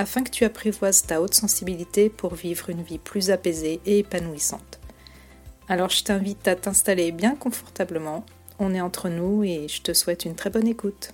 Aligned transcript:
afin 0.00 0.24
que 0.24 0.30
tu 0.30 0.44
apprivoises 0.44 1.02
ta 1.02 1.20
haute 1.20 1.34
sensibilité 1.34 2.08
pour 2.08 2.34
vivre 2.34 2.70
une 2.70 2.82
vie 2.82 2.98
plus 2.98 3.30
apaisée 3.30 3.82
et 3.84 3.98
épanouissante. 3.98 4.80
Alors 5.68 5.90
je 5.90 6.02
t'invite 6.02 6.48
à 6.48 6.56
t'installer 6.56 7.12
bien 7.12 7.36
confortablement, 7.36 8.24
on 8.58 8.74
est 8.74 8.80
entre 8.80 9.10
nous 9.10 9.44
et 9.44 9.68
je 9.68 9.82
te 9.82 9.92
souhaite 9.92 10.24
une 10.24 10.34
très 10.34 10.48
bonne 10.48 10.66
écoute. 10.66 11.12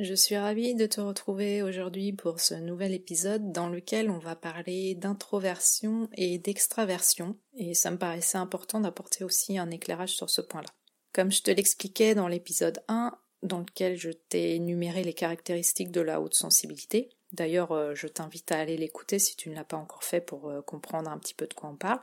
Je 0.00 0.14
suis 0.14 0.36
ravie 0.36 0.74
de 0.74 0.86
te 0.86 1.00
retrouver 1.00 1.62
aujourd'hui 1.62 2.12
pour 2.12 2.40
ce 2.40 2.54
nouvel 2.54 2.92
épisode 2.92 3.52
dans 3.52 3.68
lequel 3.68 4.10
on 4.10 4.18
va 4.18 4.34
parler 4.34 4.96
d'introversion 4.96 6.08
et 6.16 6.38
d'extraversion 6.38 7.38
et 7.54 7.74
ça 7.74 7.92
me 7.92 7.98
paraissait 7.98 8.36
important 8.36 8.80
d'apporter 8.80 9.22
aussi 9.22 9.58
un 9.58 9.70
éclairage 9.70 10.16
sur 10.16 10.28
ce 10.28 10.40
point-là. 10.40 10.68
Comme 11.12 11.30
je 11.30 11.42
te 11.42 11.52
l'expliquais 11.52 12.16
dans 12.16 12.26
l'épisode 12.26 12.82
1, 12.88 13.16
dans 13.46 13.60
lequel 13.60 13.96
je 13.96 14.10
t'ai 14.10 14.54
énuméré 14.54 15.02
les 15.02 15.14
caractéristiques 15.14 15.90
de 15.90 16.00
la 16.00 16.20
haute 16.20 16.34
sensibilité. 16.34 17.10
D'ailleurs, 17.32 17.72
euh, 17.72 17.94
je 17.94 18.06
t'invite 18.06 18.52
à 18.52 18.58
aller 18.58 18.76
l'écouter 18.76 19.18
si 19.18 19.36
tu 19.36 19.50
ne 19.50 19.54
l'as 19.54 19.64
pas 19.64 19.76
encore 19.76 20.04
fait 20.04 20.20
pour 20.20 20.48
euh, 20.48 20.62
comprendre 20.62 21.10
un 21.10 21.18
petit 21.18 21.34
peu 21.34 21.46
de 21.46 21.54
quoi 21.54 21.70
on 21.70 21.76
parle. 21.76 22.00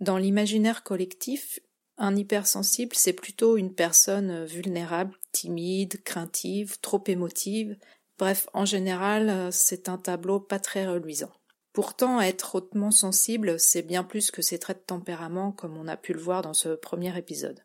Dans 0.00 0.18
l'imaginaire 0.18 0.82
collectif, 0.82 1.60
un 1.96 2.16
hypersensible, 2.16 2.94
c'est 2.94 3.12
plutôt 3.12 3.56
une 3.56 3.74
personne 3.74 4.30
euh, 4.30 4.44
vulnérable, 4.44 5.14
timide, 5.32 6.02
craintive, 6.02 6.80
trop 6.80 7.02
émotive. 7.06 7.76
Bref, 8.18 8.48
en 8.52 8.64
général, 8.64 9.52
c'est 9.52 9.88
un 9.88 9.98
tableau 9.98 10.38
pas 10.38 10.60
très 10.60 10.86
reluisant. 10.86 11.32
Pourtant, 11.72 12.20
être 12.20 12.54
hautement 12.54 12.92
sensible, 12.92 13.58
c'est 13.58 13.82
bien 13.82 14.04
plus 14.04 14.30
que 14.30 14.40
ses 14.40 14.60
traits 14.60 14.78
de 14.78 14.84
tempérament, 14.84 15.50
comme 15.50 15.76
on 15.76 15.88
a 15.88 15.96
pu 15.96 16.12
le 16.12 16.20
voir 16.20 16.40
dans 16.40 16.54
ce 16.54 16.68
premier 16.68 17.18
épisode. 17.18 17.64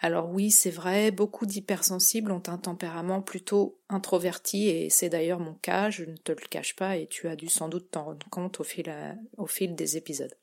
Alors 0.00 0.28
oui, 0.28 0.50
c'est 0.50 0.70
vrai, 0.70 1.10
beaucoup 1.10 1.46
d'hypersensibles 1.46 2.30
ont 2.30 2.42
un 2.48 2.58
tempérament 2.58 3.22
plutôt 3.22 3.80
introverti, 3.88 4.68
et 4.68 4.90
c'est 4.90 5.08
d'ailleurs 5.08 5.40
mon 5.40 5.54
cas, 5.54 5.90
je 5.90 6.04
ne 6.04 6.16
te 6.16 6.32
le 6.32 6.46
cache 6.50 6.76
pas, 6.76 6.96
et 6.96 7.06
tu 7.06 7.28
as 7.28 7.36
dû 7.36 7.48
sans 7.48 7.68
doute 7.68 7.90
t'en 7.90 8.04
rendre 8.04 8.28
compte 8.30 8.60
au 8.60 8.64
fil, 8.64 9.74
des 9.74 9.96
épisodes. 9.96 10.34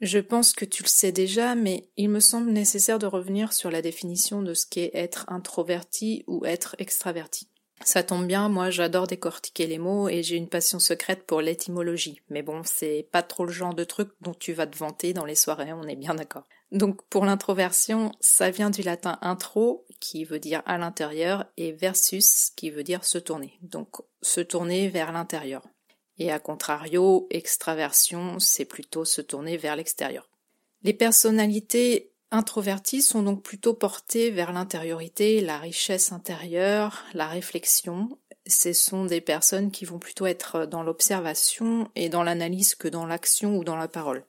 Je 0.00 0.18
pense 0.18 0.52
que 0.52 0.64
tu 0.64 0.82
le 0.82 0.88
sais 0.88 1.12
déjà, 1.12 1.54
mais 1.54 1.90
il 1.96 2.08
me 2.08 2.20
semble 2.20 2.50
nécessaire 2.50 2.98
de 2.98 3.06
revenir 3.06 3.52
sur 3.52 3.70
la 3.70 3.82
définition 3.82 4.42
de 4.42 4.54
ce 4.54 4.66
qu'est 4.66 4.90
être 4.94 5.26
introverti 5.28 6.24
ou 6.26 6.44
être 6.46 6.74
extraverti. 6.78 7.48
Ça 7.82 8.02
tombe 8.02 8.26
bien, 8.26 8.48
moi 8.50 8.70
j'adore 8.70 9.06
décortiquer 9.06 9.66
les 9.66 9.78
mots 9.78 10.08
et 10.08 10.22
j'ai 10.22 10.36
une 10.36 10.48
passion 10.48 10.78
secrète 10.78 11.24
pour 11.24 11.40
l'étymologie. 11.40 12.20
Mais 12.28 12.42
bon, 12.42 12.62
c'est 12.64 13.08
pas 13.10 13.22
trop 13.22 13.46
le 13.46 13.52
genre 13.52 13.74
de 13.74 13.84
truc 13.84 14.10
dont 14.20 14.34
tu 14.34 14.52
vas 14.52 14.66
te 14.66 14.76
vanter 14.76 15.14
dans 15.14 15.24
les 15.24 15.34
soirées, 15.34 15.72
on 15.72 15.88
est 15.88 15.96
bien 15.96 16.14
d'accord. 16.14 16.46
Donc 16.72 17.02
pour 17.08 17.24
l'introversion, 17.24 18.12
ça 18.20 18.50
vient 18.50 18.70
du 18.70 18.82
latin 18.82 19.18
intro, 19.22 19.86
qui 19.98 20.24
veut 20.24 20.38
dire 20.38 20.62
à 20.66 20.78
l'intérieur, 20.78 21.46
et 21.56 21.72
versus, 21.72 22.50
qui 22.56 22.70
veut 22.70 22.84
dire 22.84 23.04
se 23.04 23.18
tourner. 23.18 23.58
Donc 23.62 23.96
se 24.22 24.40
tourner 24.40 24.88
vers 24.88 25.12
l'intérieur. 25.12 25.62
Et 26.18 26.30
à 26.30 26.38
contrario, 26.38 27.26
extraversion, 27.30 28.38
c'est 28.38 28.66
plutôt 28.66 29.04
se 29.04 29.20
tourner 29.20 29.56
vers 29.56 29.74
l'extérieur. 29.74 30.28
Les 30.82 30.92
personnalités 30.92 32.12
introverties 32.30 33.02
sont 33.02 33.22
donc 33.22 33.42
plutôt 33.42 33.74
portées 33.74 34.30
vers 34.30 34.52
l'intériorité, 34.52 35.40
la 35.40 35.58
richesse 35.58 36.12
intérieure, 36.12 37.04
la 37.14 37.26
réflexion. 37.26 38.18
Ce 38.46 38.72
sont 38.72 39.06
des 39.06 39.20
personnes 39.20 39.70
qui 39.70 39.84
vont 39.84 39.98
plutôt 39.98 40.26
être 40.26 40.66
dans 40.66 40.82
l'observation 40.82 41.90
et 41.96 42.08
dans 42.08 42.22
l'analyse 42.22 42.74
que 42.74 42.88
dans 42.88 43.06
l'action 43.06 43.56
ou 43.56 43.64
dans 43.64 43.76
la 43.76 43.88
parole. 43.88 44.24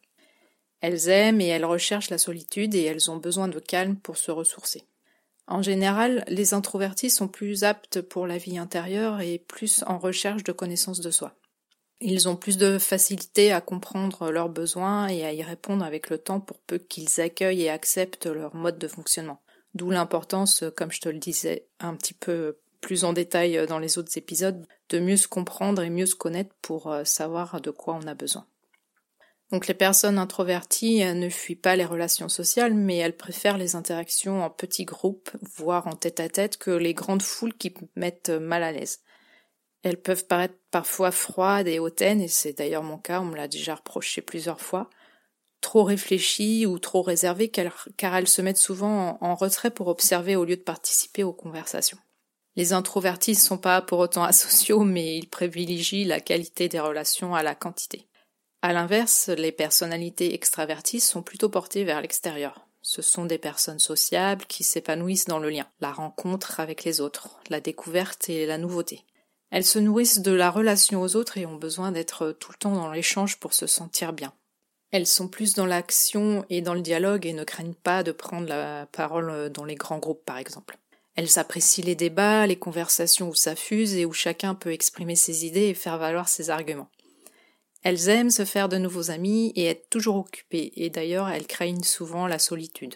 Elles 0.81 1.09
aiment 1.09 1.41
et 1.41 1.47
elles 1.47 1.65
recherchent 1.65 2.09
la 2.09 2.17
solitude 2.17 2.75
et 2.75 2.83
elles 2.83 3.09
ont 3.09 3.17
besoin 3.17 3.47
de 3.47 3.59
calme 3.59 3.95
pour 3.95 4.17
se 4.17 4.31
ressourcer. 4.31 4.83
En 5.47 5.61
général, 5.61 6.23
les 6.27 6.53
introvertis 6.53 7.09
sont 7.09 7.27
plus 7.27 7.63
aptes 7.63 8.01
pour 8.01 8.25
la 8.27 8.37
vie 8.37 8.57
intérieure 8.57 9.21
et 9.21 9.39
plus 9.39 9.83
en 9.85 9.99
recherche 9.99 10.43
de 10.43 10.51
connaissance 10.51 11.01
de 11.01 11.11
soi. 11.11 11.35
Ils 11.99 12.27
ont 12.27 12.35
plus 12.35 12.57
de 12.57 12.79
facilité 12.79 13.51
à 13.51 13.61
comprendre 13.61 14.31
leurs 14.31 14.49
besoins 14.49 15.07
et 15.07 15.23
à 15.23 15.33
y 15.33 15.43
répondre 15.43 15.85
avec 15.85 16.09
le 16.09 16.17
temps 16.17 16.39
pour 16.39 16.57
peu 16.59 16.79
qu'ils 16.79 17.21
accueillent 17.21 17.63
et 17.63 17.69
acceptent 17.69 18.25
leur 18.25 18.55
mode 18.55 18.79
de 18.79 18.87
fonctionnement. 18.87 19.41
D'où 19.75 19.91
l'importance, 19.91 20.63
comme 20.75 20.91
je 20.91 20.99
te 20.99 21.09
le 21.09 21.19
disais 21.19 21.67
un 21.79 21.95
petit 21.95 22.15
peu 22.15 22.57
plus 22.81 23.03
en 23.03 23.13
détail 23.13 23.67
dans 23.67 23.77
les 23.77 23.99
autres 23.99 24.17
épisodes, 24.17 24.65
de 24.89 24.99
mieux 24.99 25.17
se 25.17 25.27
comprendre 25.27 25.83
et 25.83 25.91
mieux 25.91 26.07
se 26.07 26.15
connaître 26.15 26.55
pour 26.61 26.91
euh, 26.91 27.03
savoir 27.03 27.61
de 27.61 27.69
quoi 27.69 27.99
on 28.01 28.07
a 28.07 28.15
besoin. 28.15 28.45
Donc 29.51 29.67
les 29.67 29.73
personnes 29.73 30.17
introverties 30.17 31.03
ne 31.13 31.27
fuient 31.27 31.55
pas 31.55 31.75
les 31.75 31.85
relations 31.85 32.29
sociales, 32.29 32.73
mais 32.73 32.97
elles 32.97 33.17
préfèrent 33.17 33.57
les 33.57 33.75
interactions 33.75 34.43
en 34.43 34.49
petits 34.49 34.85
groupes, 34.85 35.31
voire 35.57 35.87
en 35.87 35.95
tête 35.95 36.21
à 36.21 36.29
tête, 36.29 36.57
que 36.57 36.71
les 36.71 36.93
grandes 36.93 37.21
foules 37.21 37.53
qui 37.53 37.73
mettent 37.95 38.29
mal 38.29 38.63
à 38.63 38.71
l'aise. 38.71 39.01
Elles 39.83 40.01
peuvent 40.01 40.25
paraître 40.25 40.55
parfois 40.69 41.11
froides 41.11 41.67
et 41.67 41.79
hautaines, 41.79 42.21
et 42.21 42.29
c'est 42.29 42.53
d'ailleurs 42.53 42.83
mon 42.83 42.97
cas, 42.97 43.19
on 43.19 43.25
me 43.25 43.35
l'a 43.35 43.49
déjà 43.49 43.75
reproché 43.75 44.21
plusieurs 44.21 44.61
fois, 44.61 44.89
trop 45.59 45.83
réfléchies 45.83 46.65
ou 46.65 46.79
trop 46.79 47.01
réservées, 47.01 47.49
car 47.49 48.15
elles 48.15 48.27
se 48.29 48.41
mettent 48.41 48.57
souvent 48.57 49.17
en 49.19 49.35
retrait 49.35 49.71
pour 49.71 49.87
observer 49.87 50.37
au 50.37 50.45
lieu 50.45 50.55
de 50.55 50.61
participer 50.61 51.23
aux 51.23 51.33
conversations. 51.33 51.97
Les 52.55 52.73
introvertis 52.73 53.31
ne 53.31 53.35
sont 53.35 53.57
pas 53.57 53.81
pour 53.81 53.99
autant 53.99 54.23
asociaux, 54.25 54.83
mais 54.85 55.17
ils 55.17 55.29
privilégient 55.29 56.05
la 56.05 56.21
qualité 56.21 56.69
des 56.69 56.79
relations 56.79 57.35
à 57.35 57.43
la 57.43 57.55
quantité. 57.55 58.07
À 58.63 58.73
l'inverse, 58.73 59.29
les 59.29 59.51
personnalités 59.51 60.35
extraverties 60.35 60.99
sont 60.99 61.23
plutôt 61.23 61.49
portées 61.49 61.83
vers 61.83 61.99
l'extérieur. 61.99 62.67
Ce 62.83 63.01
sont 63.01 63.25
des 63.25 63.39
personnes 63.39 63.79
sociables 63.79 64.45
qui 64.45 64.63
s'épanouissent 64.63 65.25
dans 65.25 65.39
le 65.39 65.49
lien, 65.49 65.67
la 65.81 65.91
rencontre 65.91 66.59
avec 66.59 66.83
les 66.83 67.01
autres, 67.01 67.39
la 67.49 67.59
découverte 67.59 68.29
et 68.29 68.45
la 68.45 68.59
nouveauté. 68.59 69.03
Elles 69.49 69.65
se 69.65 69.79
nourrissent 69.79 70.21
de 70.21 70.31
la 70.31 70.51
relation 70.51 71.01
aux 71.01 71.15
autres 71.15 71.39
et 71.39 71.45
ont 71.47 71.55
besoin 71.55 71.91
d'être 71.91 72.31
tout 72.39 72.51
le 72.51 72.57
temps 72.57 72.75
dans 72.75 72.91
l'échange 72.91 73.39
pour 73.39 73.53
se 73.53 73.65
sentir 73.65 74.13
bien. 74.13 74.31
Elles 74.91 75.07
sont 75.07 75.27
plus 75.27 75.53
dans 75.53 75.65
l'action 75.65 76.45
et 76.49 76.61
dans 76.61 76.73
le 76.75 76.81
dialogue 76.81 77.25
et 77.25 77.33
ne 77.33 77.43
craignent 77.43 77.73
pas 77.73 78.03
de 78.03 78.11
prendre 78.11 78.47
la 78.47 78.85
parole 78.91 79.49
dans 79.49 79.65
les 79.65 79.75
grands 79.75 79.99
groupes 79.99 80.23
par 80.23 80.37
exemple. 80.37 80.77
Elles 81.15 81.39
apprécient 81.39 81.85
les 81.85 81.95
débats, 81.95 82.45
les 82.45 82.59
conversations 82.59 83.29
où 83.29 83.35
ça 83.35 83.55
fuse 83.55 83.95
et 83.95 84.05
où 84.05 84.13
chacun 84.13 84.53
peut 84.53 84.71
exprimer 84.71 85.15
ses 85.15 85.45
idées 85.45 85.69
et 85.69 85.73
faire 85.73 85.97
valoir 85.97 86.29
ses 86.29 86.49
arguments. 86.49 86.89
Elles 87.83 88.09
aiment 88.09 88.29
se 88.29 88.45
faire 88.45 88.69
de 88.69 88.77
nouveaux 88.77 89.09
amis 89.09 89.51
et 89.55 89.65
être 89.65 89.89
toujours 89.89 90.17
occupées, 90.17 90.71
et 90.75 90.89
d'ailleurs 90.89 91.29
elles 91.29 91.47
craignent 91.47 91.83
souvent 91.83 92.27
la 92.27 92.39
solitude. 92.39 92.95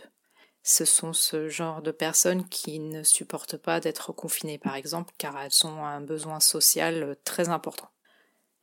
Ce 0.61 0.85
sont 0.85 1.13
ce 1.13 1.47
genre 1.47 1.81
de 1.81 1.91
personnes 1.91 2.47
qui 2.49 2.79
ne 2.79 3.03
supportent 3.03 3.57
pas 3.57 3.79
d'être 3.79 4.13
confinées, 4.13 4.57
par 4.57 4.75
exemple, 4.75 5.13
car 5.17 5.39
elles 5.39 5.65
ont 5.65 5.83
un 5.85 6.01
besoin 6.01 6.39
social 6.39 7.17
très 7.23 7.49
important. 7.49 7.89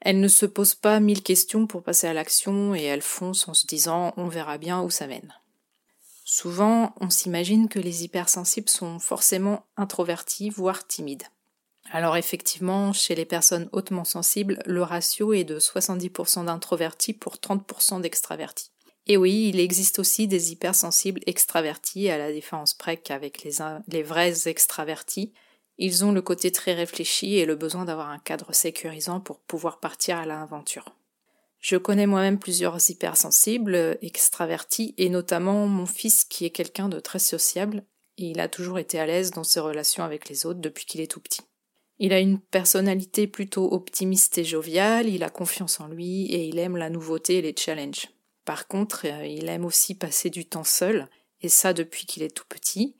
Elles 0.00 0.18
ne 0.18 0.28
se 0.28 0.46
posent 0.46 0.74
pas 0.74 0.98
mille 0.98 1.22
questions 1.22 1.68
pour 1.68 1.82
passer 1.82 2.08
à 2.08 2.12
l'action 2.12 2.74
et 2.74 2.82
elles 2.82 3.02
foncent 3.02 3.46
en 3.46 3.54
se 3.54 3.66
disant 3.66 4.12
on 4.16 4.26
verra 4.26 4.58
bien 4.58 4.82
où 4.82 4.90
ça 4.90 5.06
mène. 5.06 5.32
Souvent, 6.24 6.92
on 7.00 7.10
s'imagine 7.10 7.68
que 7.68 7.78
les 7.78 8.04
hypersensibles 8.04 8.68
sont 8.68 8.98
forcément 8.98 9.64
introvertis, 9.76 10.50
voire 10.50 10.86
timides. 10.86 11.24
Alors 11.94 12.16
effectivement, 12.16 12.94
chez 12.94 13.14
les 13.14 13.26
personnes 13.26 13.68
hautement 13.72 14.04
sensibles, 14.04 14.58
le 14.64 14.82
ratio 14.82 15.34
est 15.34 15.44
de 15.44 15.58
70% 15.58 16.46
d'introvertis 16.46 17.12
pour 17.12 17.36
30% 17.36 18.00
d'extravertis. 18.00 18.70
Et 19.06 19.18
oui, 19.18 19.50
il 19.50 19.60
existe 19.60 19.98
aussi 19.98 20.26
des 20.26 20.52
hypersensibles 20.52 21.20
extravertis, 21.26 22.08
à 22.08 22.16
la 22.16 22.32
différence 22.32 22.72
près 22.72 22.96
qu'avec 22.96 23.42
les, 23.42 23.58
les 23.88 24.02
vrais 24.02 24.48
extravertis. 24.48 25.34
Ils 25.76 26.02
ont 26.02 26.12
le 26.12 26.22
côté 26.22 26.50
très 26.50 26.72
réfléchi 26.72 27.34
et 27.34 27.44
le 27.44 27.56
besoin 27.56 27.84
d'avoir 27.84 28.08
un 28.08 28.18
cadre 28.18 28.54
sécurisant 28.54 29.20
pour 29.20 29.40
pouvoir 29.40 29.78
partir 29.78 30.16
à 30.16 30.24
l'aventure. 30.24 30.96
Je 31.60 31.76
connais 31.76 32.06
moi-même 32.06 32.38
plusieurs 32.38 32.78
hypersensibles, 32.88 33.98
extravertis, 34.00 34.94
et 34.96 35.10
notamment 35.10 35.66
mon 35.66 35.86
fils 35.86 36.24
qui 36.24 36.46
est 36.46 36.50
quelqu'un 36.50 36.88
de 36.88 37.00
très 37.00 37.18
sociable, 37.18 37.84
et 38.16 38.30
il 38.30 38.40
a 38.40 38.48
toujours 38.48 38.78
été 38.78 38.98
à 38.98 39.04
l'aise 39.04 39.30
dans 39.30 39.44
ses 39.44 39.60
relations 39.60 40.04
avec 40.04 40.30
les 40.30 40.46
autres 40.46 40.60
depuis 40.60 40.86
qu'il 40.86 41.02
est 41.02 41.10
tout 41.10 41.20
petit. 41.20 41.42
Il 42.04 42.12
a 42.12 42.18
une 42.18 42.40
personnalité 42.40 43.28
plutôt 43.28 43.72
optimiste 43.72 44.36
et 44.36 44.42
joviale, 44.42 45.08
il 45.08 45.22
a 45.22 45.30
confiance 45.30 45.78
en 45.78 45.86
lui 45.86 46.26
et 46.32 46.46
il 46.46 46.58
aime 46.58 46.76
la 46.76 46.90
nouveauté 46.90 47.38
et 47.38 47.42
les 47.42 47.54
challenges. 47.56 48.08
Par 48.44 48.66
contre, 48.66 49.06
euh, 49.06 49.24
il 49.24 49.48
aime 49.48 49.64
aussi 49.64 49.94
passer 49.94 50.28
du 50.28 50.44
temps 50.44 50.64
seul, 50.64 51.08
et 51.42 51.48
ça 51.48 51.72
depuis 51.72 52.04
qu'il 52.04 52.24
est 52.24 52.36
tout 52.36 52.44
petit, 52.48 52.96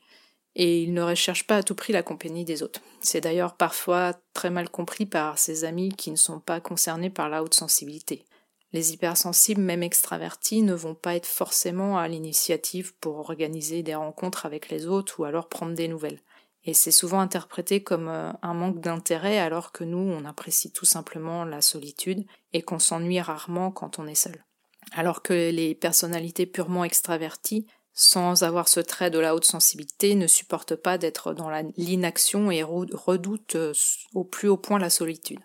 et 0.55 0.81
il 0.83 0.93
ne 0.93 1.01
recherche 1.01 1.45
pas 1.45 1.57
à 1.57 1.63
tout 1.63 1.75
prix 1.75 1.91
la 1.91 2.01
compagnie 2.01 2.45
des 2.45 2.63
autres. 2.63 2.79
C'est 3.01 3.19
d'ailleurs 3.19 3.57
parfois 3.57 4.13
très 4.33 4.49
mal 4.49 4.69
compris 4.69 5.05
par 5.05 5.37
ses 5.37 5.65
amis 5.65 5.89
qui 5.89 6.09
ne 6.09 6.15
sont 6.15 6.39
pas 6.39 6.61
concernés 6.61 7.09
par 7.09 7.27
la 7.27 7.43
haute 7.43 7.55
sensibilité. 7.55 8.23
Les 8.71 8.93
hypersensibles, 8.93 9.59
même 9.59 9.83
extravertis, 9.83 10.61
ne 10.61 10.73
vont 10.73 10.95
pas 10.95 11.15
être 11.15 11.27
forcément 11.27 11.97
à 11.97 12.07
l'initiative 12.07 12.93
pour 13.01 13.17
organiser 13.17 13.83
des 13.83 13.95
rencontres 13.95 14.45
avec 14.45 14.69
les 14.69 14.87
autres 14.87 15.19
ou 15.19 15.25
alors 15.25 15.49
prendre 15.49 15.75
des 15.75 15.89
nouvelles. 15.89 16.21
Et 16.65 16.73
c'est 16.73 16.91
souvent 16.91 17.19
interprété 17.19 17.83
comme 17.83 18.07
euh, 18.07 18.31
un 18.41 18.53
manque 18.53 18.79
d'intérêt 18.79 19.37
alors 19.37 19.71
que 19.71 19.83
nous, 19.83 19.97
on 19.97 20.25
apprécie 20.25 20.71
tout 20.71 20.85
simplement 20.85 21.43
la 21.43 21.61
solitude 21.61 22.25
et 22.53 22.61
qu'on 22.61 22.79
s'ennuie 22.79 23.19
rarement 23.19 23.71
quand 23.71 23.99
on 23.99 24.07
est 24.07 24.15
seul. 24.15 24.45
Alors 24.93 25.21
que 25.21 25.33
les 25.33 25.75
personnalités 25.75 26.45
purement 26.45 26.83
extraverties, 26.83 27.67
sans 27.93 28.43
avoir 28.43 28.67
ce 28.67 28.79
trait 28.79 29.11
de 29.11 29.19
la 29.19 29.35
haute 29.35 29.45
sensibilité, 29.45 30.15
ne 30.15 30.27
supportent 30.27 30.75
pas 30.75 30.97
d'être 30.97 31.33
dans 31.33 31.49
l'inaction 31.77 32.49
et 32.49 32.63
redoutent 32.63 33.55
euh, 33.55 33.73
au 34.13 34.23
plus 34.23 34.47
haut 34.47 34.57
point 34.57 34.79
la 34.79 34.89
solitude. 34.89 35.39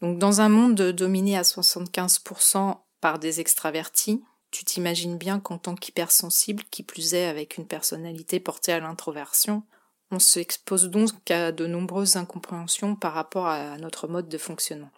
Donc 0.00 0.18
dans 0.18 0.40
un 0.40 0.48
monde 0.48 0.74
dominé 0.74 1.36
à 1.36 1.42
75% 1.42 2.78
par 3.00 3.18
des 3.18 3.40
extravertis, 3.40 4.22
tu 4.50 4.64
t'imagines 4.64 5.18
bien 5.18 5.38
qu'en 5.40 5.58
tant 5.58 5.74
qu'hypersensible, 5.74 6.64
qui 6.70 6.82
plus 6.82 7.14
est 7.14 7.26
avec 7.26 7.56
une 7.56 7.66
personnalité 7.66 8.40
portée 8.40 8.72
à 8.72 8.80
l'introversion, 8.80 9.62
on 10.10 10.18
s'expose 10.18 10.90
donc 10.90 11.30
à 11.30 11.52
de 11.52 11.66
nombreuses 11.66 12.16
incompréhensions 12.16 12.96
par 12.96 13.12
rapport 13.12 13.46
à 13.46 13.76
notre 13.78 14.08
mode 14.08 14.28
de 14.28 14.38
fonctionnement. 14.38 14.90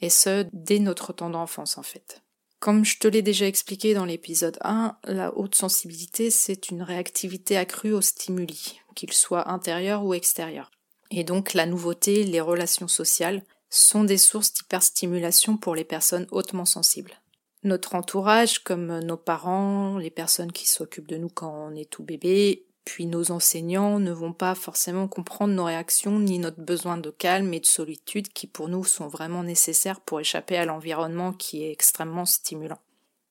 Et 0.00 0.10
ce, 0.10 0.46
dès 0.52 0.78
notre 0.78 1.12
temps 1.12 1.30
d'enfance 1.30 1.78
en 1.78 1.82
fait. 1.82 2.22
Comme 2.58 2.84
je 2.84 2.98
te 2.98 3.06
l'ai 3.06 3.22
déjà 3.22 3.46
expliqué 3.46 3.94
dans 3.94 4.04
l'épisode 4.04 4.58
1, 4.62 4.96
la 5.04 5.36
haute 5.36 5.54
sensibilité, 5.54 6.30
c'est 6.30 6.70
une 6.70 6.82
réactivité 6.82 7.56
accrue 7.56 7.92
aux 7.92 8.00
stimuli, 8.00 8.80
qu'ils 8.94 9.12
soient 9.12 9.50
intérieurs 9.50 10.04
ou 10.04 10.14
extérieurs. 10.14 10.70
Et 11.10 11.22
donc 11.22 11.54
la 11.54 11.66
nouveauté, 11.66 12.24
les 12.24 12.40
relations 12.40 12.88
sociales, 12.88 13.44
sont 13.68 14.04
des 14.04 14.18
sources 14.18 14.52
d'hyperstimulation 14.52 15.56
pour 15.56 15.74
les 15.74 15.84
personnes 15.84 16.26
hautement 16.30 16.64
sensibles. 16.64 17.20
Notre 17.62 17.94
entourage, 17.94 18.60
comme 18.60 19.00
nos 19.00 19.16
parents, 19.16 19.98
les 19.98 20.10
personnes 20.10 20.52
qui 20.52 20.68
s'occupent 20.68 21.08
de 21.08 21.16
nous 21.16 21.28
quand 21.28 21.52
on 21.52 21.74
est 21.74 21.90
tout 21.90 22.04
bébé, 22.04 22.65
puis 22.86 23.06
nos 23.06 23.32
enseignants 23.32 23.98
ne 23.98 24.12
vont 24.12 24.32
pas 24.32 24.54
forcément 24.54 25.08
comprendre 25.08 25.52
nos 25.52 25.64
réactions 25.64 26.20
ni 26.20 26.38
notre 26.38 26.60
besoin 26.60 26.96
de 26.96 27.10
calme 27.10 27.52
et 27.52 27.58
de 27.58 27.66
solitude 27.66 28.28
qui 28.28 28.46
pour 28.46 28.68
nous 28.68 28.84
sont 28.84 29.08
vraiment 29.08 29.42
nécessaires 29.42 30.00
pour 30.00 30.20
échapper 30.20 30.56
à 30.56 30.64
l'environnement 30.64 31.32
qui 31.32 31.64
est 31.64 31.72
extrêmement 31.72 32.24
stimulant. 32.24 32.78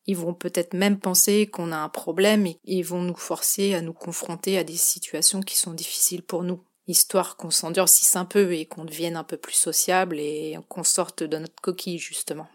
Ils 0.07 0.17
vont 0.17 0.33
peut-être 0.33 0.73
même 0.73 0.99
penser 0.99 1.47
qu'on 1.47 1.71
a 1.71 1.77
un 1.77 1.87
problème 1.87 2.45
et 2.45 2.59
ils 2.65 2.83
vont 2.83 3.01
nous 3.01 3.15
forcer 3.15 3.73
à 3.73 3.81
nous 3.81 3.93
confronter 3.93 4.57
à 4.57 4.65
des 4.65 4.75
situations 4.75 5.39
qui 5.39 5.55
sont 5.55 5.73
difficiles 5.73 6.21
pour 6.21 6.43
nous, 6.43 6.61
histoire 6.87 7.37
qu'on 7.37 7.49
s'endurcisse 7.49 8.17
un 8.17 8.25
peu 8.25 8.53
et 8.53 8.65
qu'on 8.65 8.83
devienne 8.83 9.15
un 9.15 9.23
peu 9.23 9.37
plus 9.37 9.55
sociable 9.55 10.19
et 10.19 10.57
qu'on 10.67 10.83
sorte 10.83 11.23
de 11.23 11.37
notre 11.37 11.61
coquille 11.61 11.97
justement. 11.97 12.47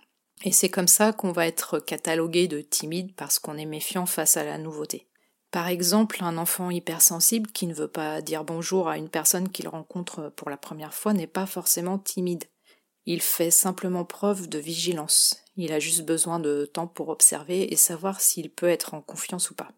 Et 0.45 0.53
c'est 0.53 0.69
comme 0.69 0.89
ça 0.89 1.15
qu'on 1.15 1.33
va 1.33 1.47
être 1.47 1.79
catalogué 1.79 2.47
de 2.47 2.61
timide 2.61 3.15
parce 3.17 3.39
qu'on 3.39 3.57
est 3.57 3.67
méfiant 3.67 4.05
face 4.05 4.37
à 4.37 4.45
la 4.45 4.59
nouveauté. 4.59 5.07
Par 5.51 5.67
exemple, 5.67 6.23
un 6.23 6.39
enfant 6.39 6.71
hypersensible 6.71 7.51
qui 7.51 7.67
ne 7.67 7.75
veut 7.75 7.89
pas 7.89 8.23
dire 8.23 8.45
bonjour 8.45 8.89
à 8.89 8.97
une 8.97 9.09
personne 9.09 9.49
qu'il 9.49 9.67
rencontre 9.67 10.33
pour 10.37 10.49
la 10.49 10.57
première 10.57 10.95
fois 10.95 11.13
n'est 11.13 11.27
pas 11.27 11.47
forcément 11.47 11.99
timide. 11.99 12.45
Il 13.05 13.21
fait 13.21 13.51
simplement 13.51 14.05
preuve 14.05 14.49
de 14.49 14.59
vigilance. 14.59 15.43
Il 15.57 15.73
a 15.73 15.81
juste 15.81 16.03
besoin 16.03 16.39
de 16.39 16.71
temps 16.73 16.87
pour 16.87 17.09
observer 17.09 17.73
et 17.73 17.77
savoir 17.77 18.21
s'il 18.21 18.51
peut 18.51 18.69
être 18.69 18.95
en 18.95 19.01
confiance 19.01 19.51
ou 19.51 19.55
pas. 19.55 19.73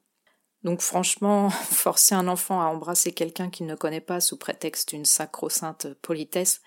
Donc 0.63 0.83
franchement, 0.83 1.49
forcer 1.51 2.15
un 2.15 2.29
enfant 2.29 2.61
à 2.61 2.67
embrasser 2.67 3.13
quelqu'un 3.13 3.49
qu'il 3.49 3.65
ne 3.65 3.75
connaît 3.75 4.03
pas 4.03 4.21
sous 4.21 4.37
prétexte 4.37 4.91
d'une 4.91 5.07
sacro-sainte 5.07 5.95
politesse, 6.03 6.61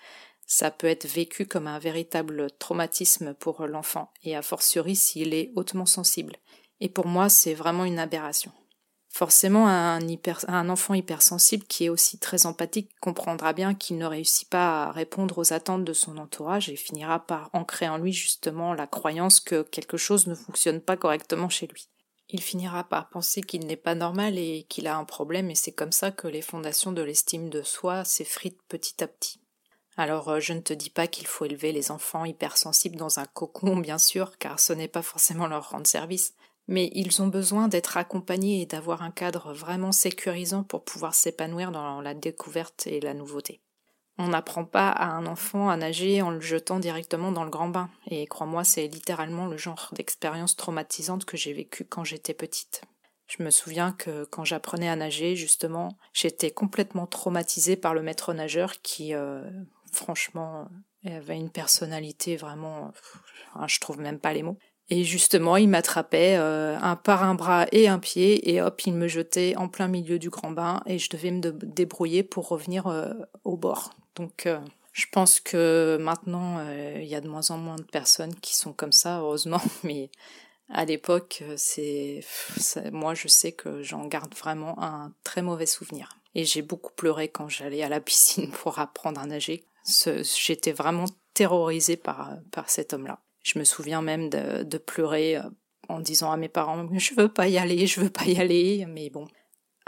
ça 0.48 0.72
peut 0.72 0.88
être 0.88 1.06
vécu 1.06 1.46
comme 1.46 1.68
un 1.68 1.78
véritable 1.78 2.48
traumatisme 2.58 3.34
pour 3.34 3.66
l'enfant, 3.66 4.12
et 4.22 4.36
a 4.36 4.42
fortiori 4.42 4.94
s'il 4.94 5.34
est 5.34 5.52
hautement 5.56 5.86
sensible. 5.86 6.36
Et 6.80 6.88
pour 6.88 7.06
moi, 7.06 7.28
c'est 7.28 7.54
vraiment 7.54 7.84
une 7.84 7.98
aberration. 7.98 8.52
Forcément, 9.16 9.66
un, 9.66 10.68
enfant 10.68 10.92
hypersensible 10.92 11.64
qui 11.64 11.86
est 11.86 11.88
aussi 11.88 12.18
très 12.18 12.44
empathique 12.44 12.90
comprendra 13.00 13.54
bien 13.54 13.74
qu'il 13.74 13.96
ne 13.96 14.04
réussit 14.04 14.46
pas 14.46 14.84
à 14.84 14.92
répondre 14.92 15.38
aux 15.38 15.54
attentes 15.54 15.86
de 15.86 15.94
son 15.94 16.18
entourage 16.18 16.68
et 16.68 16.76
finira 16.76 17.20
par 17.20 17.48
ancrer 17.54 17.88
en 17.88 17.96
lui 17.96 18.12
justement 18.12 18.74
la 18.74 18.86
croyance 18.86 19.40
que 19.40 19.62
quelque 19.62 19.96
chose 19.96 20.26
ne 20.26 20.34
fonctionne 20.34 20.82
pas 20.82 20.98
correctement 20.98 21.48
chez 21.48 21.66
lui 21.66 21.88
il 22.28 22.42
finira 22.42 22.84
par 22.84 23.08
penser 23.08 23.40
qu'il 23.40 23.66
n'est 23.66 23.76
pas 23.76 23.94
normal 23.94 24.36
et 24.36 24.66
qu'il 24.68 24.86
a 24.86 24.98
un 24.98 25.04
problème 25.04 25.50
et 25.50 25.54
c'est 25.54 25.72
comme 25.72 25.92
ça 25.92 26.10
que 26.10 26.28
les 26.28 26.42
fondations 26.42 26.92
de 26.92 27.00
l'estime 27.00 27.48
de 27.48 27.62
soi 27.62 28.04
s'effritent 28.04 28.62
petit 28.68 29.02
à 29.02 29.06
petit. 29.06 29.40
Alors 29.96 30.28
euh, 30.28 30.40
je 30.40 30.52
ne 30.52 30.60
te 30.60 30.74
dis 30.74 30.90
pas 30.90 31.06
qu'il 31.06 31.26
faut 31.26 31.46
élever 31.46 31.72
les 31.72 31.90
enfants 31.90 32.26
hypersensibles 32.26 32.96
dans 32.96 33.18
un 33.18 33.24
cocon, 33.24 33.76
bien 33.76 33.98
sûr, 33.98 34.36
car 34.38 34.60
ce 34.60 34.74
n'est 34.74 34.88
pas 34.88 35.02
forcément 35.02 35.46
leur 35.46 35.70
rendre 35.70 35.86
service, 35.86 36.34
mais 36.68 36.90
ils 36.94 37.22
ont 37.22 37.28
besoin 37.28 37.68
d'être 37.68 37.96
accompagnés 37.96 38.62
et 38.62 38.66
d'avoir 38.66 39.02
un 39.02 39.10
cadre 39.10 39.52
vraiment 39.52 39.92
sécurisant 39.92 40.64
pour 40.64 40.84
pouvoir 40.84 41.14
s'épanouir 41.14 41.70
dans 41.70 42.00
la 42.00 42.14
découverte 42.14 42.86
et 42.86 43.00
la 43.00 43.14
nouveauté. 43.14 43.60
On 44.18 44.28
n'apprend 44.28 44.64
pas 44.64 44.88
à 44.88 45.08
un 45.08 45.26
enfant 45.26 45.68
à 45.68 45.76
nager 45.76 46.22
en 46.22 46.30
le 46.30 46.40
jetant 46.40 46.78
directement 46.78 47.32
dans 47.32 47.44
le 47.44 47.50
grand 47.50 47.68
bain. 47.68 47.90
Et 48.06 48.26
crois-moi, 48.26 48.64
c'est 48.64 48.86
littéralement 48.86 49.46
le 49.46 49.58
genre 49.58 49.90
d'expérience 49.92 50.56
traumatisante 50.56 51.26
que 51.26 51.36
j'ai 51.36 51.52
vécue 51.52 51.84
quand 51.84 52.04
j'étais 52.04 52.32
petite. 52.32 52.82
Je 53.26 53.42
me 53.42 53.50
souviens 53.50 53.92
que 53.92 54.24
quand 54.24 54.44
j'apprenais 54.44 54.88
à 54.88 54.96
nager, 54.96 55.36
justement, 55.36 55.98
j'étais 56.14 56.50
complètement 56.50 57.06
traumatisée 57.06 57.76
par 57.76 57.92
le 57.92 58.02
maître 58.02 58.32
nageur 58.32 58.80
qui, 58.80 59.14
euh, 59.14 59.42
franchement, 59.92 60.68
avait 61.04 61.36
une 61.36 61.50
personnalité 61.50 62.36
vraiment... 62.36 62.92
je 63.66 63.80
trouve 63.80 64.00
même 64.00 64.18
pas 64.18 64.32
les 64.32 64.42
mots. 64.42 64.58
Et 64.88 65.02
justement, 65.02 65.56
il 65.56 65.68
m'attrapait 65.68 66.36
euh, 66.36 66.78
un 66.80 66.94
par 66.94 67.24
un 67.24 67.34
bras 67.34 67.66
et 67.72 67.88
un 67.88 67.98
pied, 67.98 68.52
et 68.52 68.62
hop, 68.62 68.80
il 68.86 68.94
me 68.94 69.08
jetait 69.08 69.56
en 69.56 69.68
plein 69.68 69.88
milieu 69.88 70.18
du 70.18 70.30
grand 70.30 70.52
bain, 70.52 70.82
et 70.86 70.98
je 70.98 71.10
devais 71.10 71.32
me 71.32 71.40
débrouiller 71.40 72.22
pour 72.22 72.48
revenir 72.48 72.86
euh, 72.86 73.12
au 73.42 73.56
bord. 73.56 73.90
Donc, 74.14 74.46
euh, 74.46 74.60
je 74.92 75.06
pense 75.10 75.40
que 75.40 75.98
maintenant, 76.00 76.64
il 76.70 77.04
y 77.04 77.16
a 77.16 77.20
de 77.20 77.28
moins 77.28 77.50
en 77.50 77.58
moins 77.58 77.76
de 77.76 77.82
personnes 77.82 78.34
qui 78.36 78.54
sont 78.54 78.72
comme 78.72 78.92
ça, 78.92 79.18
heureusement, 79.18 79.60
mais 79.82 80.08
à 80.72 80.84
l'époque, 80.84 81.42
c'est, 81.56 82.20
moi, 82.92 83.14
je 83.14 83.28
sais 83.28 83.52
que 83.52 83.82
j'en 83.82 84.06
garde 84.06 84.34
vraiment 84.34 84.80
un 84.82 85.12
très 85.24 85.42
mauvais 85.42 85.66
souvenir. 85.66 86.10
Et 86.34 86.44
j'ai 86.44 86.62
beaucoup 86.62 86.92
pleuré 86.92 87.28
quand 87.28 87.48
j'allais 87.48 87.82
à 87.82 87.88
la 87.88 88.00
piscine 88.00 88.50
pour 88.50 88.78
apprendre 88.78 89.20
à 89.20 89.26
nager. 89.26 89.64
J'étais 89.84 90.72
vraiment 90.72 91.06
terrorisée 91.34 91.96
par, 91.96 92.36
par 92.50 92.70
cet 92.70 92.92
homme-là. 92.92 93.20
Je 93.46 93.60
me 93.60 93.64
souviens 93.64 94.02
même 94.02 94.28
de, 94.28 94.78
pleurer 94.78 95.36
euh, 95.36 95.42
en 95.88 96.00
disant 96.00 96.32
à 96.32 96.36
mes 96.36 96.48
parents 96.48 96.88
je 96.92 97.14
veux 97.14 97.28
pas 97.28 97.46
y 97.46 97.58
aller, 97.58 97.86
je 97.86 98.00
veux 98.00 98.10
pas 98.10 98.24
y 98.24 98.40
aller, 98.40 98.84
mais 98.88 99.08
bon. 99.08 99.28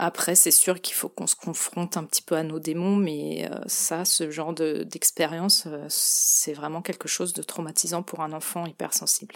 Après, 0.01 0.35
c'est 0.35 0.49
sûr 0.49 0.79
qu'il 0.79 0.95
faut 0.95 1.09
qu'on 1.09 1.27
se 1.27 1.35
confronte 1.35 1.97
un 1.97 2.05
petit 2.05 2.21
peu 2.21 2.37
à 2.37 2.43
nos 2.43 2.59
démons, 2.59 2.95
mais 2.95 3.49
euh, 3.51 3.59
ça, 3.67 4.05
ce 4.05 4.31
genre 4.31 4.53
d'expérience, 4.53 5.65
euh, 5.67 5.85
c'est 5.89 6.53
vraiment 6.53 6.81
quelque 6.81 7.09
chose 7.09 7.33
de 7.33 7.43
traumatisant 7.43 8.01
pour 8.01 8.21
un 8.21 8.31
enfant 8.31 8.65
hypersensible. 8.65 9.35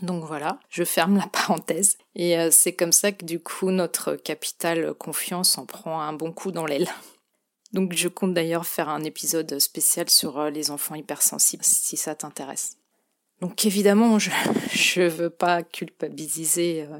Donc 0.00 0.24
voilà, 0.24 0.60
je 0.68 0.84
ferme 0.84 1.16
la 1.16 1.26
parenthèse. 1.32 1.96
Et 2.14 2.36
c'est 2.50 2.74
comme 2.74 2.92
ça 2.92 3.12
que 3.12 3.24
du 3.24 3.40
coup, 3.40 3.70
notre 3.70 4.14
capital 4.16 4.92
confiance 4.92 5.56
en 5.56 5.64
prend 5.64 6.02
un 6.02 6.12
bon 6.12 6.32
coup 6.32 6.52
dans 6.52 6.66
l'aile. 6.66 6.90
Donc 7.72 7.94
je 7.94 8.08
compte 8.08 8.34
d'ailleurs 8.34 8.66
faire 8.66 8.90
un 8.90 9.04
épisode 9.04 9.58
spécial 9.58 10.10
sur 10.10 10.50
les 10.50 10.70
enfants 10.70 10.96
hypersensibles 10.96 11.64
si 11.64 11.96
ça 11.96 12.14
t'intéresse. 12.14 12.76
Donc 13.40 13.64
évidemment, 13.64 14.18
je 14.18 14.30
ne 15.00 15.08
veux 15.08 15.30
pas 15.30 15.62
culpabiliser 15.62 16.86
euh, 16.88 16.98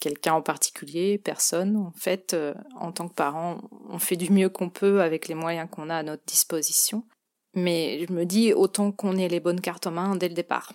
quelqu'un 0.00 0.34
en 0.34 0.42
particulier, 0.42 1.18
personne. 1.18 1.76
En 1.76 1.92
fait, 1.92 2.34
euh, 2.34 2.54
en 2.76 2.92
tant 2.92 3.08
que 3.08 3.14
parent, 3.14 3.60
on 3.88 3.98
fait 3.98 4.16
du 4.16 4.30
mieux 4.32 4.48
qu'on 4.48 4.70
peut 4.70 5.02
avec 5.02 5.28
les 5.28 5.34
moyens 5.34 5.68
qu'on 5.70 5.90
a 5.90 5.96
à 5.96 6.02
notre 6.02 6.24
disposition. 6.24 7.04
Mais 7.54 8.06
je 8.06 8.12
me 8.12 8.24
dis 8.24 8.52
autant 8.52 8.92
qu'on 8.92 9.16
ait 9.16 9.28
les 9.28 9.40
bonnes 9.40 9.60
cartes 9.60 9.86
en 9.86 9.92
main 9.92 10.16
dès 10.16 10.28
le 10.28 10.34
départ. 10.34 10.72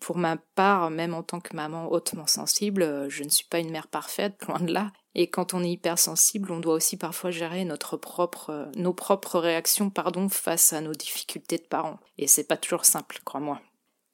Pour 0.00 0.16
ma 0.16 0.36
part, 0.54 0.90
même 0.90 1.12
en 1.12 1.22
tant 1.22 1.40
que 1.40 1.54
maman 1.54 1.90
hautement 1.90 2.26
sensible, 2.26 2.82
euh, 2.82 3.08
je 3.10 3.22
ne 3.24 3.28
suis 3.28 3.46
pas 3.46 3.58
une 3.58 3.70
mère 3.70 3.88
parfaite, 3.88 4.44
loin 4.48 4.60
de 4.60 4.72
là. 4.72 4.92
Et 5.14 5.28
quand 5.28 5.54
on 5.54 5.64
est 5.64 5.72
hypersensible, 5.72 6.52
on 6.52 6.60
doit 6.60 6.74
aussi 6.74 6.96
parfois 6.96 7.30
gérer 7.30 7.64
notre 7.64 7.96
propre, 7.96 8.70
nos 8.76 8.94
propres 8.94 9.40
réactions, 9.40 9.90
pardon, 9.90 10.28
face 10.28 10.72
à 10.72 10.80
nos 10.80 10.92
difficultés 10.92 11.58
de 11.58 11.64
parents. 11.64 11.98
Et 12.16 12.28
c'est 12.28 12.46
pas 12.46 12.56
toujours 12.56 12.84
simple, 12.84 13.20
crois-moi. 13.24 13.60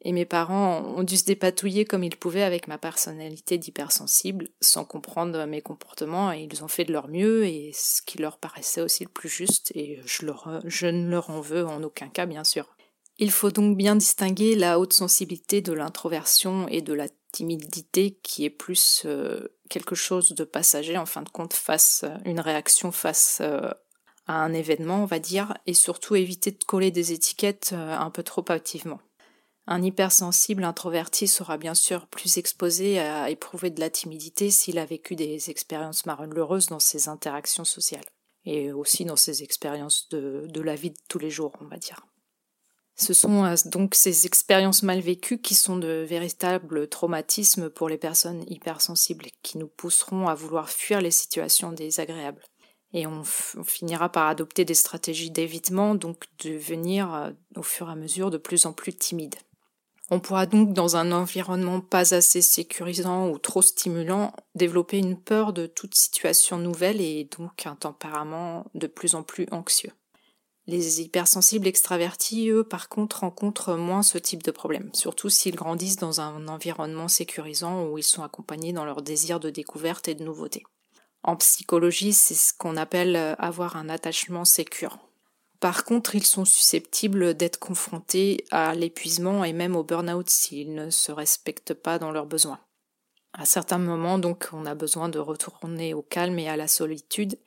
Et 0.08 0.12
mes 0.12 0.24
parents 0.24 0.84
ont 0.96 1.02
dû 1.02 1.16
se 1.16 1.24
dépatouiller 1.24 1.84
comme 1.84 2.04
ils 2.04 2.16
pouvaient 2.16 2.44
avec 2.44 2.68
ma 2.68 2.78
personnalité 2.78 3.58
d'hypersensible, 3.58 4.50
sans 4.60 4.84
comprendre 4.84 5.46
mes 5.46 5.60
comportements, 5.60 6.32
et 6.32 6.48
ils 6.48 6.62
ont 6.62 6.68
fait 6.68 6.84
de 6.84 6.92
leur 6.92 7.08
mieux, 7.08 7.44
et 7.44 7.72
ce 7.74 8.02
qui 8.02 8.18
leur 8.18 8.38
paraissait 8.38 8.82
aussi 8.82 9.02
le 9.02 9.10
plus 9.10 9.28
juste, 9.28 9.72
et 9.74 9.98
je, 10.06 10.86
ne 10.86 11.10
leur 11.10 11.30
en 11.30 11.40
veux 11.40 11.66
en 11.66 11.82
aucun 11.82 12.06
cas, 12.06 12.24
bien 12.24 12.44
sûr. 12.44 12.76
Il 13.18 13.32
faut 13.32 13.50
donc 13.50 13.76
bien 13.76 13.96
distinguer 13.96 14.54
la 14.54 14.78
haute 14.78 14.92
sensibilité 14.92 15.60
de 15.60 15.72
l'introversion 15.72 16.68
et 16.68 16.82
de 16.82 16.92
la 16.92 17.08
timidité 17.32 18.16
qui 18.22 18.44
est 18.44 18.50
plus 18.50 19.02
euh, 19.06 19.48
quelque 19.68 19.96
chose 19.96 20.34
de 20.34 20.44
passager 20.44 20.96
en 20.96 21.06
fin 21.06 21.22
de 21.22 21.30
compte 21.30 21.52
face 21.52 22.04
une 22.24 22.38
réaction 22.38 22.92
face 22.92 23.38
euh, 23.40 23.70
à 24.28 24.44
un 24.44 24.52
événement 24.52 25.02
on 25.02 25.06
va 25.06 25.18
dire 25.18 25.54
et 25.66 25.74
surtout 25.74 26.14
éviter 26.14 26.52
de 26.52 26.62
coller 26.64 26.90
des 26.90 27.12
étiquettes 27.12 27.70
euh, 27.72 27.96
un 27.96 28.10
peu 28.10 28.22
trop 28.22 28.44
activement. 28.50 29.00
Un 29.68 29.82
hypersensible 29.82 30.62
introverti 30.62 31.26
sera 31.26 31.58
bien 31.58 31.74
sûr 31.74 32.06
plus 32.06 32.38
exposé 32.38 33.00
à 33.00 33.30
éprouver 33.30 33.70
de 33.70 33.80
la 33.80 33.90
timidité 33.90 34.50
s'il 34.50 34.78
a 34.78 34.86
vécu 34.86 35.16
des 35.16 35.50
expériences 35.50 36.06
malheureuses 36.06 36.68
dans 36.68 36.78
ses 36.78 37.08
interactions 37.08 37.64
sociales 37.64 38.04
et 38.44 38.70
aussi 38.70 39.04
dans 39.04 39.16
ses 39.16 39.42
expériences 39.42 40.08
de, 40.10 40.60
la 40.60 40.76
vie 40.76 40.90
de 40.90 40.98
tous 41.08 41.18
les 41.18 41.30
jours, 41.30 41.52
on 41.60 41.64
va 41.64 41.78
dire. 41.78 42.06
Ce 42.94 43.12
sont 43.12 43.44
euh, 43.44 43.56
donc 43.66 43.94
ces 43.94 44.24
expériences 44.24 44.84
mal 44.84 45.00
vécues 45.00 45.40
qui 45.40 45.54
sont 45.54 45.76
de 45.76 46.06
véritables 46.08 46.88
traumatismes 46.88 47.68
pour 47.68 47.88
les 47.88 47.98
personnes 47.98 48.44
hypersensibles, 48.48 49.26
qui 49.42 49.58
nous 49.58 49.66
pousseront 49.66 50.28
à 50.28 50.34
vouloir 50.34 50.70
fuir 50.70 51.00
les 51.00 51.10
situations 51.10 51.72
désagréables. 51.72 52.42
Et 52.92 53.06
on, 53.06 53.24
finira 53.24 54.10
par 54.10 54.28
adopter 54.28 54.64
des 54.64 54.74
stratégies 54.74 55.32
d'évitement, 55.32 55.94
donc 55.94 56.24
devenir 56.38 57.12
euh, 57.12 57.30
au 57.56 57.62
fur 57.62 57.88
et 57.88 57.92
à 57.92 57.96
mesure 57.96 58.30
de 58.30 58.38
plus 58.38 58.64
en 58.64 58.72
plus 58.72 58.94
timide. 58.94 59.34
On 60.10 60.20
pourra 60.20 60.46
donc, 60.46 60.72
dans 60.72 60.96
un 60.96 61.10
environnement 61.10 61.80
pas 61.80 62.14
assez 62.14 62.40
sécurisant 62.40 63.28
ou 63.28 63.38
trop 63.38 63.60
stimulant, 63.60 64.32
développer 64.54 64.98
une 64.98 65.20
peur 65.20 65.52
de 65.52 65.66
toute 65.66 65.96
situation 65.96 66.58
nouvelle 66.58 67.00
et 67.00 67.28
donc 67.36 67.66
un 67.66 67.74
tempérament 67.74 68.66
de 68.74 68.86
plus 68.86 69.16
en 69.16 69.24
plus 69.24 69.46
anxieux. 69.50 69.90
Les 70.68 71.00
hypersensibles 71.00 71.66
extravertis, 71.66 72.50
eux, 72.50 72.64
par 72.64 72.88
contre, 72.88 73.20
rencontrent 73.20 73.76
moins 73.76 74.02
ce 74.02 74.18
type 74.18 74.42
de 74.42 74.50
problème, 74.50 74.90
surtout 74.92 75.28
s'ils 75.28 75.54
grandissent 75.54 75.96
dans 75.96 76.20
un 76.20 76.48
environnement 76.48 77.08
sécurisant 77.08 77.84
où 77.86 77.98
ils 77.98 78.04
sont 78.04 78.22
accompagnés 78.22 78.72
dans 78.72 78.84
leur 78.84 79.02
désir 79.02 79.38
de 79.38 79.50
découverte 79.50 80.08
et 80.08 80.14
de 80.14 80.24
nouveauté. 80.24 80.64
En 81.22 81.36
psychologie, 81.36 82.12
c'est 82.12 82.34
ce 82.34 82.52
qu'on 82.52 82.76
appelle 82.76 83.16
avoir 83.38 83.76
un 83.76 83.88
attachement 83.88 84.44
sécure. 84.44 84.98
Par 85.60 85.84
contre, 85.84 86.14
ils 86.14 86.26
sont 86.26 86.44
susceptibles 86.44 87.34
d'être 87.34 87.58
confrontés 87.58 88.44
à 88.50 88.74
l'épuisement 88.74 89.44
et 89.44 89.52
même 89.52 89.76
au 89.76 89.84
burn-out 89.84 90.28
s'ils 90.28 90.74
ne 90.74 90.90
se 90.90 91.12
respectent 91.12 91.74
pas 91.74 91.98
dans 91.98 92.10
leurs 92.10 92.26
besoins. 92.26 92.60
À 93.32 93.44
certains 93.44 93.78
moments, 93.78 94.18
donc, 94.18 94.48
on 94.52 94.66
a 94.66 94.74
besoin 94.74 95.08
de 95.08 95.18
retourner 95.18 95.94
au 95.94 96.02
calme 96.02 96.38
et 96.38 96.48
à 96.48 96.56
la 96.56 96.68
solitude, 96.68 97.38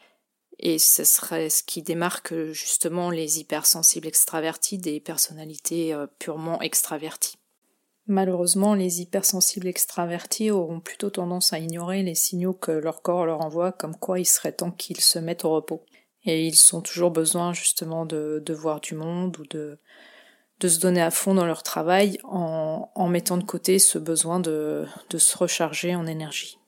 et 0.60 0.78
ce 0.78 1.04
serait 1.04 1.50
ce 1.50 1.64
qui 1.64 1.82
démarque 1.82 2.34
justement 2.52 3.10
les 3.10 3.40
hypersensibles 3.40 4.08
extravertis 4.08 4.78
des 4.78 5.00
personnalités 5.00 5.94
euh, 5.94 6.06
purement 6.20 6.62
extraverties. 6.62 7.38
Malheureusement, 8.08 8.74
les 8.74 9.02
hypersensibles 9.02 9.68
extravertis 9.68 10.52
auront 10.52 10.80
plutôt 10.80 11.12
tendance 11.12 11.54
à 11.54 11.60
ignorer 11.60 12.04
les 12.04 12.16
signaux 12.16 12.54
que 12.54 12.72
leur 12.72 13.02
corps 13.02 13.26
leur 13.26 13.42
envoie, 13.42 13.72
comme 13.72 13.96
quoi 13.96 14.20
il 14.20 14.26
serait 14.26 14.52
temps 14.52 14.72
qu'ils 14.72 15.00
se 15.00 15.20
mettent 15.20 15.46
au 15.46 15.52
repos. 15.52 15.86
Et 16.26 16.48
ils 16.48 16.76
ont 16.76 16.82
toujours 16.82 17.12
besoin 17.12 17.54
justement 17.54 18.06
de, 18.06 18.42
de 18.46 18.54
voir 18.54 18.82
du 18.82 18.96
monde 18.96 19.38
ou 19.40 19.46
de, 19.46 19.80
de 20.60 20.68
se 20.68 20.80
donner 20.80 21.02
à 21.02 21.12
fond 21.12 21.34
dans 21.34 21.46
leur 21.46 21.64
travail 21.64 22.20
en, 22.24 22.92
en 22.94 23.08
mettant 23.08 23.38
de 23.38 23.44
côté 23.44 23.80
ce 23.80 23.98
besoin 23.98 24.40
de, 24.40 24.86
de 25.10 25.18
se 25.18 25.38
recharger 25.38 25.96
en 25.96 26.06
énergie. 26.06 26.60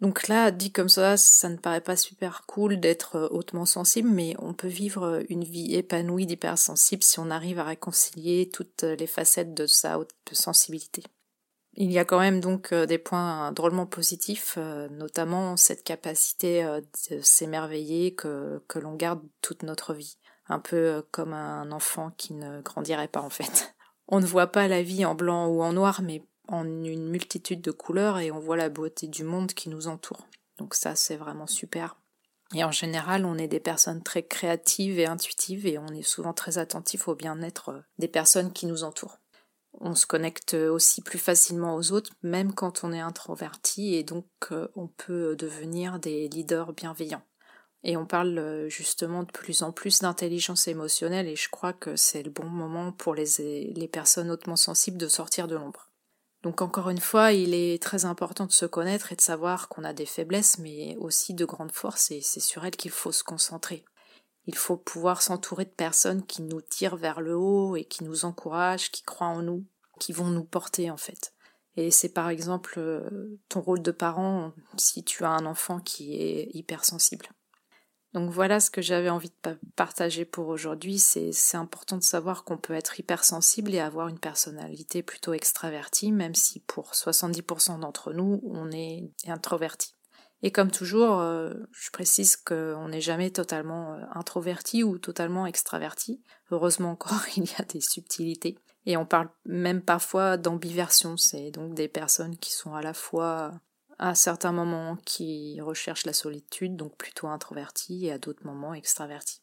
Donc 0.00 0.28
là, 0.28 0.52
dit 0.52 0.70
comme 0.70 0.88
ça, 0.88 1.16
ça 1.16 1.48
ne 1.48 1.56
paraît 1.56 1.80
pas 1.80 1.96
super 1.96 2.44
cool 2.46 2.78
d'être 2.78 3.16
euh, 3.16 3.28
hautement 3.32 3.64
sensible, 3.64 4.08
mais 4.08 4.36
on 4.38 4.54
peut 4.54 4.68
vivre 4.68 5.02
euh, 5.02 5.22
une 5.28 5.42
vie 5.42 5.74
épanouie 5.74 6.26
d'hypersensible 6.26 7.02
si 7.02 7.18
on 7.18 7.30
arrive 7.30 7.58
à 7.58 7.64
réconcilier 7.64 8.48
toutes 8.48 8.84
euh, 8.84 8.94
les 8.94 9.08
facettes 9.08 9.54
de 9.54 9.66
sa 9.66 9.98
haute 9.98 10.14
sensibilité. 10.30 11.02
Il 11.80 11.92
y 11.92 11.98
a 11.98 12.04
quand 12.04 12.18
même 12.18 12.40
donc 12.40 12.74
des 12.74 12.98
points 12.98 13.52
drôlement 13.52 13.86
positifs, 13.86 14.58
notamment 14.90 15.56
cette 15.56 15.84
capacité 15.84 16.64
de 17.08 17.20
s'émerveiller 17.20 18.16
que, 18.16 18.60
l'on 18.74 18.96
garde 18.96 19.20
toute 19.42 19.62
notre 19.62 19.94
vie. 19.94 20.18
Un 20.48 20.58
peu 20.58 21.04
comme 21.12 21.32
un 21.32 21.70
enfant 21.70 22.10
qui 22.16 22.34
ne 22.34 22.62
grandirait 22.62 23.06
pas 23.06 23.20
en 23.20 23.30
fait. 23.30 23.76
On 24.08 24.18
ne 24.18 24.26
voit 24.26 24.48
pas 24.48 24.66
la 24.66 24.82
vie 24.82 25.04
en 25.04 25.14
blanc 25.14 25.46
ou 25.46 25.62
en 25.62 25.72
noir, 25.72 26.02
mais 26.02 26.22
en 26.48 26.64
une 26.64 27.08
multitude 27.08 27.60
de 27.60 27.70
couleurs 27.70 28.18
et 28.18 28.30
on 28.30 28.40
voit 28.40 28.56
la 28.56 28.70
beauté 28.70 29.06
du 29.06 29.22
monde 29.22 29.52
qui 29.52 29.68
nous 29.68 29.86
entoure. 29.86 30.26
Donc 30.56 30.74
ça, 30.74 30.96
c'est 30.96 31.16
vraiment 31.16 31.46
super. 31.46 31.96
Et 32.54 32.64
en 32.64 32.70
général, 32.70 33.26
on 33.26 33.36
est 33.36 33.48
des 33.48 33.60
personnes 33.60 34.02
très 34.02 34.22
créatives 34.22 34.98
et 34.98 35.06
intuitives 35.06 35.66
et 35.66 35.78
on 35.78 35.88
est 35.88 36.02
souvent 36.02 36.32
très 36.32 36.56
attentif 36.56 37.06
au 37.06 37.14
bien-être 37.14 37.68
euh, 37.68 37.80
des 37.98 38.08
personnes 38.08 38.52
qui 38.52 38.64
nous 38.64 38.84
entourent. 38.84 39.18
On 39.74 39.94
se 39.94 40.06
connecte 40.06 40.54
aussi 40.54 41.02
plus 41.02 41.18
facilement 41.18 41.76
aux 41.76 41.92
autres, 41.92 42.10
même 42.22 42.52
quand 42.52 42.84
on 42.84 42.92
est 42.92 43.00
introverti, 43.00 43.94
et 43.94 44.02
donc 44.02 44.26
euh, 44.50 44.68
on 44.74 44.88
peut 44.88 45.36
devenir 45.36 45.98
des 45.98 46.28
leaders 46.28 46.72
bienveillants. 46.72 47.22
Et 47.84 47.96
on 47.96 48.06
parle 48.06 48.36
euh, 48.38 48.68
justement 48.68 49.22
de 49.22 49.30
plus 49.30 49.62
en 49.62 49.70
plus 49.70 50.00
d'intelligence 50.00 50.66
émotionnelle, 50.66 51.28
et 51.28 51.36
je 51.36 51.48
crois 51.48 51.72
que 51.72 51.96
c'est 51.96 52.22
le 52.22 52.30
bon 52.30 52.48
moment 52.48 52.92
pour 52.92 53.14
les, 53.14 53.72
les 53.74 53.88
personnes 53.88 54.30
hautement 54.30 54.56
sensibles 54.56 54.98
de 54.98 55.08
sortir 55.08 55.46
de 55.46 55.54
l'ombre. 55.54 55.90
Donc 56.42 56.62
encore 56.62 56.90
une 56.90 57.00
fois, 57.00 57.32
il 57.32 57.54
est 57.54 57.82
très 57.82 58.04
important 58.04 58.46
de 58.46 58.52
se 58.52 58.66
connaître 58.66 59.12
et 59.12 59.16
de 59.16 59.20
savoir 59.20 59.68
qu'on 59.68 59.84
a 59.84 59.92
des 59.92 60.06
faiblesses, 60.06 60.58
mais 60.58 60.96
aussi 60.98 61.34
de 61.34 61.44
grandes 61.44 61.72
forces, 61.72 62.10
et 62.10 62.20
c'est 62.20 62.40
sur 62.40 62.64
elles 62.64 62.76
qu'il 62.76 62.90
faut 62.90 63.12
se 63.12 63.24
concentrer. 63.24 63.84
Il 64.48 64.56
faut 64.56 64.78
pouvoir 64.78 65.20
s'entourer 65.20 65.66
de 65.66 65.70
personnes 65.70 66.24
qui 66.24 66.40
nous 66.40 66.62
tirent 66.62 66.96
vers 66.96 67.20
le 67.20 67.36
haut 67.36 67.76
et 67.76 67.84
qui 67.84 68.02
nous 68.02 68.24
encouragent, 68.24 68.90
qui 68.90 69.02
croient 69.02 69.26
en 69.26 69.42
nous, 69.42 69.64
qui 70.00 70.12
vont 70.12 70.28
nous 70.28 70.42
porter 70.42 70.90
en 70.90 70.96
fait. 70.96 71.34
Et 71.76 71.90
c'est 71.90 72.08
par 72.08 72.30
exemple 72.30 72.74
euh, 72.78 73.38
ton 73.50 73.60
rôle 73.60 73.82
de 73.82 73.90
parent 73.90 74.52
si 74.78 75.04
tu 75.04 75.24
as 75.24 75.28
un 75.28 75.44
enfant 75.44 75.80
qui 75.80 76.14
est 76.14 76.48
hypersensible. 76.54 77.28
Donc 78.14 78.30
voilà 78.30 78.58
ce 78.58 78.70
que 78.70 78.80
j'avais 78.80 79.10
envie 79.10 79.30
de 79.44 79.58
partager 79.76 80.24
pour 80.24 80.48
aujourd'hui. 80.48 80.98
C'est 80.98 81.56
important 81.58 81.98
de 81.98 82.02
savoir 82.02 82.44
qu'on 82.44 82.56
peut 82.56 82.72
être 82.72 82.98
hypersensible 82.98 83.74
et 83.74 83.80
avoir 83.80 84.08
une 84.08 84.18
personnalité 84.18 85.02
plutôt 85.02 85.34
extravertie, 85.34 86.10
même 86.10 86.34
si 86.34 86.60
pour 86.60 86.92
70% 86.92 87.80
d'entre 87.80 88.14
nous, 88.14 88.40
on 88.46 88.70
est 88.70 89.10
introverti. 89.26 89.97
Et 90.42 90.52
comme 90.52 90.70
toujours, 90.70 91.18
euh, 91.18 91.52
je 91.72 91.90
précise 91.90 92.36
qu'on 92.36 92.88
n'est 92.88 93.00
jamais 93.00 93.30
totalement 93.30 93.94
euh, 93.94 94.04
introverti 94.14 94.84
ou 94.84 94.98
totalement 94.98 95.46
extraverti. 95.46 96.22
Heureusement 96.50 96.92
encore, 96.92 97.20
il 97.36 97.44
y 97.44 97.54
a 97.58 97.64
des 97.64 97.80
subtilités. 97.80 98.56
Et 98.86 98.96
on 98.96 99.04
parle 99.04 99.28
même 99.44 99.82
parfois 99.82 100.36
d'ambiversion. 100.36 101.16
C'est 101.16 101.50
donc 101.50 101.74
des 101.74 101.88
personnes 101.88 102.36
qui 102.36 102.52
sont 102.52 102.74
à 102.74 102.82
la 102.82 102.94
fois 102.94 103.60
à 103.98 104.14
certains 104.14 104.52
moments 104.52 104.96
qui 105.04 105.60
recherchent 105.60 106.06
la 106.06 106.12
solitude, 106.12 106.76
donc 106.76 106.96
plutôt 106.96 107.26
introverti, 107.26 108.06
et 108.06 108.12
à 108.12 108.18
d'autres 108.18 108.46
moments 108.46 108.72
extraverti. 108.72 109.42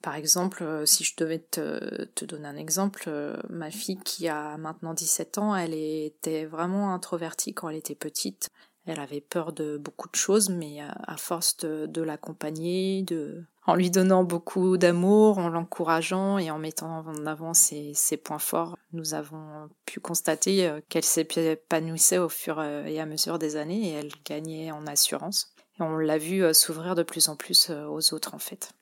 Par 0.00 0.14
exemple, 0.14 0.62
euh, 0.62 0.86
si 0.86 1.04
je 1.04 1.14
devais 1.18 1.38
te, 1.38 2.24
donner 2.24 2.48
un 2.48 2.56
exemple, 2.56 3.10
ma 3.50 3.70
fille 3.70 4.00
qui 4.02 4.26
a 4.28 4.56
maintenant 4.56 4.94
17 4.94 5.36
ans, 5.36 5.54
elle 5.54 5.74
était 5.74 6.46
vraiment 6.46 6.94
introvertie 6.94 7.52
quand 7.52 7.68
elle 7.68 7.76
était 7.76 7.94
petite. 7.94 8.48
Elle 8.86 9.00
avait 9.00 9.20
peur 9.20 9.52
de 9.52 9.76
beaucoup 9.76 10.08
de 10.08 10.16
choses, 10.16 10.48
mais 10.48 10.80
à, 10.80 11.16
force 11.16 11.58
de, 11.58 12.02
l'accompagner, 12.02 13.02
de, 13.02 13.44
en 13.66 13.74
lui 13.74 13.90
donnant 13.90 14.24
beaucoup 14.24 14.78
d'amour, 14.78 15.38
en 15.38 15.48
l'encourageant 15.48 16.38
et 16.38 16.50
en 16.50 16.58
mettant 16.58 17.04
en 17.06 17.26
avant 17.26 17.54
ses, 17.54 17.94
points 18.22 18.38
forts, 18.38 18.76
nous 18.92 19.14
avons 19.14 19.68
pu 19.86 20.00
constater 20.00 20.66
euh, 20.66 20.80
qu'elle 20.88 21.04
s'épanouissait 21.04 22.18
au 22.18 22.28
fur 22.28 22.60
et 22.62 22.98
à 22.98 23.06
mesure 23.06 23.38
des 23.38 23.56
années 23.56 23.90
et 23.90 23.92
elle 23.92 24.10
gagnait 24.24 24.72
en 24.72 24.86
assurance. 24.86 25.54
Et 25.78 25.82
on 25.82 25.96
l'a 25.98 26.18
vu 26.18 26.42
euh, 26.42 26.52
s'ouvrir 26.52 26.94
de 26.94 27.02
plus 27.02 27.28
en 27.28 27.36
plus 27.36 27.70
euh, 27.70 27.86
aux 27.86 28.12
autres 28.12 28.34
en 28.34 28.38
fait. 28.38 28.72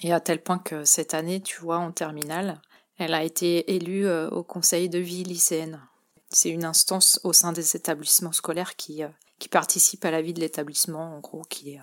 Et 0.00 0.12
à 0.12 0.20
tel 0.20 0.42
point 0.42 0.58
que 0.58 0.84
cette 0.84 1.12
année, 1.12 1.42
tu 1.42 1.60
vois, 1.60 1.78
en 1.78 1.90
terminale, 1.90 2.62
elle 2.96 3.14
a 3.14 3.24
été 3.24 3.74
élue 3.74 4.08
au 4.10 4.42
conseil 4.44 4.88
de 4.88 4.98
vie 4.98 5.24
lycéenne. 5.24 5.80
C'est 6.30 6.50
une 6.50 6.64
instance 6.64 7.20
au 7.24 7.32
sein 7.32 7.52
des 7.52 7.76
établissements 7.76 8.32
scolaires 8.32 8.76
qui, 8.76 9.02
qui 9.38 9.48
participe 9.48 10.04
à 10.04 10.10
la 10.10 10.22
vie 10.22 10.34
de 10.34 10.40
l'établissement, 10.40 11.16
en 11.16 11.20
gros, 11.20 11.42
qui 11.42 11.78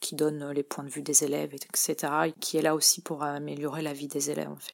qui 0.00 0.14
donne 0.14 0.50
les 0.52 0.62
points 0.62 0.84
de 0.84 0.88
vue 0.88 1.02
des 1.02 1.24
élèves, 1.24 1.54
etc., 1.54 1.94
et 2.26 2.32
qui 2.40 2.56
est 2.56 2.62
là 2.62 2.74
aussi 2.74 3.02
pour 3.02 3.22
améliorer 3.22 3.82
la 3.82 3.92
vie 3.92 4.08
des 4.08 4.30
élèves. 4.30 4.70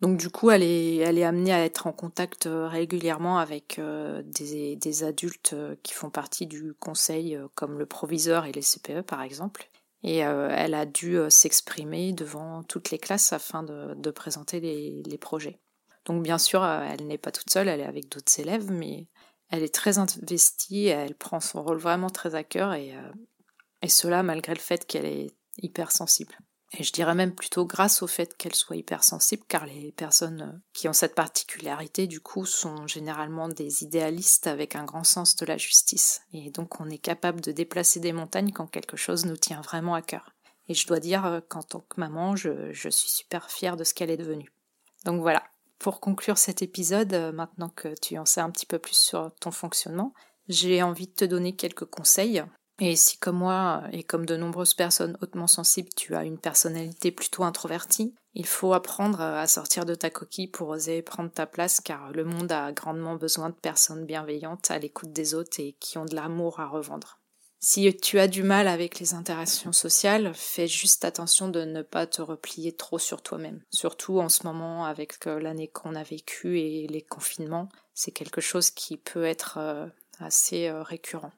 Donc 0.00 0.16
du 0.16 0.30
coup, 0.30 0.50
elle 0.50 0.62
est, 0.62 1.24
amenée 1.24 1.52
à 1.52 1.62
être 1.64 1.86
en 1.86 1.92
contact 1.92 2.46
euh, 2.46 2.66
régulièrement 2.66 3.38
avec 3.38 3.78
euh, 3.78 4.22
des, 4.24 5.04
adultes 5.04 5.52
euh, 5.52 5.76
qui 5.82 5.92
font 5.92 6.08
partie 6.08 6.46
du 6.46 6.72
conseil, 6.72 7.38
comme 7.54 7.78
le 7.78 7.84
proviseur 7.84 8.46
et 8.46 8.52
les 8.52 8.62
CPE 8.62 9.02
par 9.02 9.22
exemple. 9.22 9.68
Et 10.02 10.20
elle 10.20 10.72
a 10.72 10.86
dû 10.86 11.18
s'exprimer 11.28 12.14
devant 12.14 12.62
toutes 12.62 12.90
les 12.90 12.96
classes 12.96 13.34
afin 13.34 13.62
de, 13.62 14.10
présenter 14.10 14.58
les, 14.58 15.18
projets. 15.18 15.58
Donc 16.06 16.22
bien 16.22 16.38
sûr, 16.38 16.64
elle 16.64 17.06
n'est 17.06 17.18
pas 17.18 17.32
toute 17.32 17.50
seule, 17.50 17.68
elle 17.68 17.80
est 17.80 17.86
avec 17.86 18.08
d'autres 18.08 18.40
élèves, 18.40 18.70
mais 18.70 19.08
elle 19.50 19.62
est 19.62 19.74
très 19.74 19.98
investie, 19.98 20.86
elle 20.86 21.14
prend 21.14 21.40
son 21.40 21.62
rôle 21.62 21.78
vraiment 21.78 22.10
très 22.10 22.34
à 22.34 22.44
cœur 22.44 22.72
et, 22.72 22.94
et 23.82 23.88
cela 23.88 24.22
malgré 24.22 24.54
le 24.54 24.60
fait 24.60 24.86
qu'elle 24.86 25.06
est 25.06 25.34
hypersensible. 25.58 26.36
Et 26.72 26.84
je 26.84 26.92
dirais 26.92 27.16
même 27.16 27.34
plutôt 27.34 27.66
grâce 27.66 28.00
au 28.00 28.06
fait 28.06 28.36
qu'elle 28.36 28.54
soit 28.54 28.76
hypersensible, 28.76 29.42
car 29.48 29.66
les 29.66 29.90
personnes 29.90 30.62
qui 30.72 30.88
ont 30.88 30.92
cette 30.92 31.16
particularité, 31.16 32.06
du 32.06 32.20
coup, 32.20 32.46
sont 32.46 32.86
généralement 32.86 33.48
des 33.48 33.82
idéalistes 33.82 34.46
avec 34.46 34.76
un 34.76 34.84
grand 34.84 35.02
sens 35.02 35.34
de 35.34 35.44
la 35.46 35.56
justice. 35.56 36.22
Et 36.32 36.50
donc 36.50 36.80
on 36.80 36.88
est 36.88 36.98
capable 36.98 37.40
de 37.40 37.50
déplacer 37.50 37.98
des 37.98 38.12
montagnes 38.12 38.52
quand 38.52 38.68
quelque 38.68 38.96
chose 38.96 39.26
nous 39.26 39.36
tient 39.36 39.60
vraiment 39.62 39.94
à 39.94 40.02
cœur. 40.02 40.32
Et 40.68 40.74
je 40.74 40.86
dois 40.86 41.00
dire 41.00 41.42
qu'en 41.48 41.64
tant 41.64 41.80
que 41.80 41.98
maman, 41.98 42.36
je 42.36 42.70
suis 42.72 43.10
super 43.10 43.50
fière 43.50 43.76
de 43.76 43.82
ce 43.82 43.92
qu'elle 43.92 44.10
est 44.10 44.16
devenue. 44.16 44.52
Donc 45.04 45.20
voilà, 45.20 45.42
Pour 45.80 46.00
conclure 46.00 46.36
cet 46.36 46.60
épisode, 46.60 47.14
euh, 47.14 47.32
maintenant 47.32 47.70
que 47.70 47.94
tu 48.00 48.18
en 48.18 48.26
sais 48.26 48.42
un 48.42 48.50
petit 48.50 48.66
peu 48.66 48.78
plus 48.78 48.96
sur 48.96 49.34
ton 49.40 49.50
fonctionnement, 49.50 50.12
j'ai 50.46 50.82
envie 50.82 51.06
de 51.06 51.14
te 51.14 51.24
donner 51.24 51.56
quelques 51.56 51.86
conseils. 51.86 52.44
Et 52.80 52.96
si 52.96 53.16
comme 53.18 53.38
moi 53.38 53.84
et 53.90 54.02
comme 54.04 54.26
de 54.26 54.36
nombreuses 54.36 54.74
personnes 54.74 55.16
hautement 55.22 55.46
sensibles, 55.46 55.88
tu 55.96 56.14
as 56.14 56.24
une 56.24 56.38
personnalité 56.38 57.10
plutôt 57.10 57.44
introvertie, 57.44 58.14
il 58.34 58.46
faut 58.46 58.74
apprendre 58.74 59.22
à 59.22 59.46
sortir 59.46 59.86
de 59.86 59.94
ta 59.94 60.10
coquille 60.10 60.48
pour 60.48 60.68
oser 60.68 61.00
prendre 61.00 61.30
ta 61.30 61.46
place 61.46 61.80
car 61.80 62.12
le 62.12 62.24
monde 62.24 62.52
a 62.52 62.72
grandement 62.72 63.16
besoin 63.16 63.48
de 63.48 63.54
personnes 63.54 64.04
bienveillantes 64.04 64.70
à 64.70 64.78
l'écoute 64.78 65.12
des 65.12 65.34
autres 65.34 65.60
et 65.60 65.76
qui 65.80 65.96
ont 65.96 66.04
de 66.04 66.14
l'amour 66.14 66.60
à 66.60 66.68
revendre. 66.68 67.19
Si 67.62 67.94
tu 67.98 68.18
as 68.18 68.26
du 68.26 68.42
mal 68.42 68.68
avec 68.68 69.00
les 69.00 69.12
interactions 69.12 69.72
sociales, 69.72 70.32
fais 70.34 70.66
juste 70.66 71.04
attention 71.04 71.48
de 71.48 71.62
ne 71.66 71.82
pas 71.82 72.06
te 72.06 72.22
replier 72.22 72.72
trop 72.72 72.98
sur 72.98 73.20
toi-même. 73.20 73.60
Surtout 73.70 74.18
en 74.18 74.30
ce 74.30 74.46
moment 74.46 74.86
avec 74.86 75.26
euh, 75.26 75.38
l'année 75.38 75.68
qu'on 75.68 75.94
a 75.94 76.02
vécue 76.02 76.58
et 76.58 76.86
les 76.86 77.02
confinements, 77.02 77.68
c'est 77.92 78.12
quelque 78.12 78.40
chose 78.40 78.70
qui 78.70 78.96
peut 78.96 79.26
être 79.26 79.58
euh, 79.58 79.86
assez 80.20 80.68
euh, 80.68 80.82
récurrent. 80.82 81.32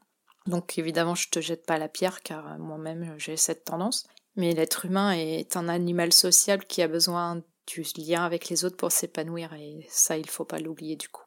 Donc 0.46 0.78
évidemment, 0.78 1.16
je 1.16 1.28
te 1.28 1.40
jette 1.40 1.66
pas 1.66 1.76
la 1.76 1.88
pierre 1.88 2.22
car 2.22 2.56
moi-même 2.60 3.16
j'ai 3.18 3.36
cette 3.36 3.64
tendance, 3.64 4.06
mais 4.36 4.54
l'être 4.54 4.84
humain 4.84 5.10
est 5.10 5.56
un 5.56 5.68
animal 5.68 6.12
social 6.12 6.64
qui 6.64 6.82
a 6.82 6.88
besoin 6.88 7.42
du 7.66 7.84
lien 7.96 8.24
avec 8.24 8.48
les 8.48 8.64
autres 8.64 8.76
pour 8.76 8.92
s'épanouir 8.92 9.54
et 9.54 9.86
ça 9.88 10.16
il 10.16 10.28
faut 10.28 10.44
pas 10.44 10.58
l'oublier 10.58 10.96
du 10.96 11.08
coup 11.08 11.24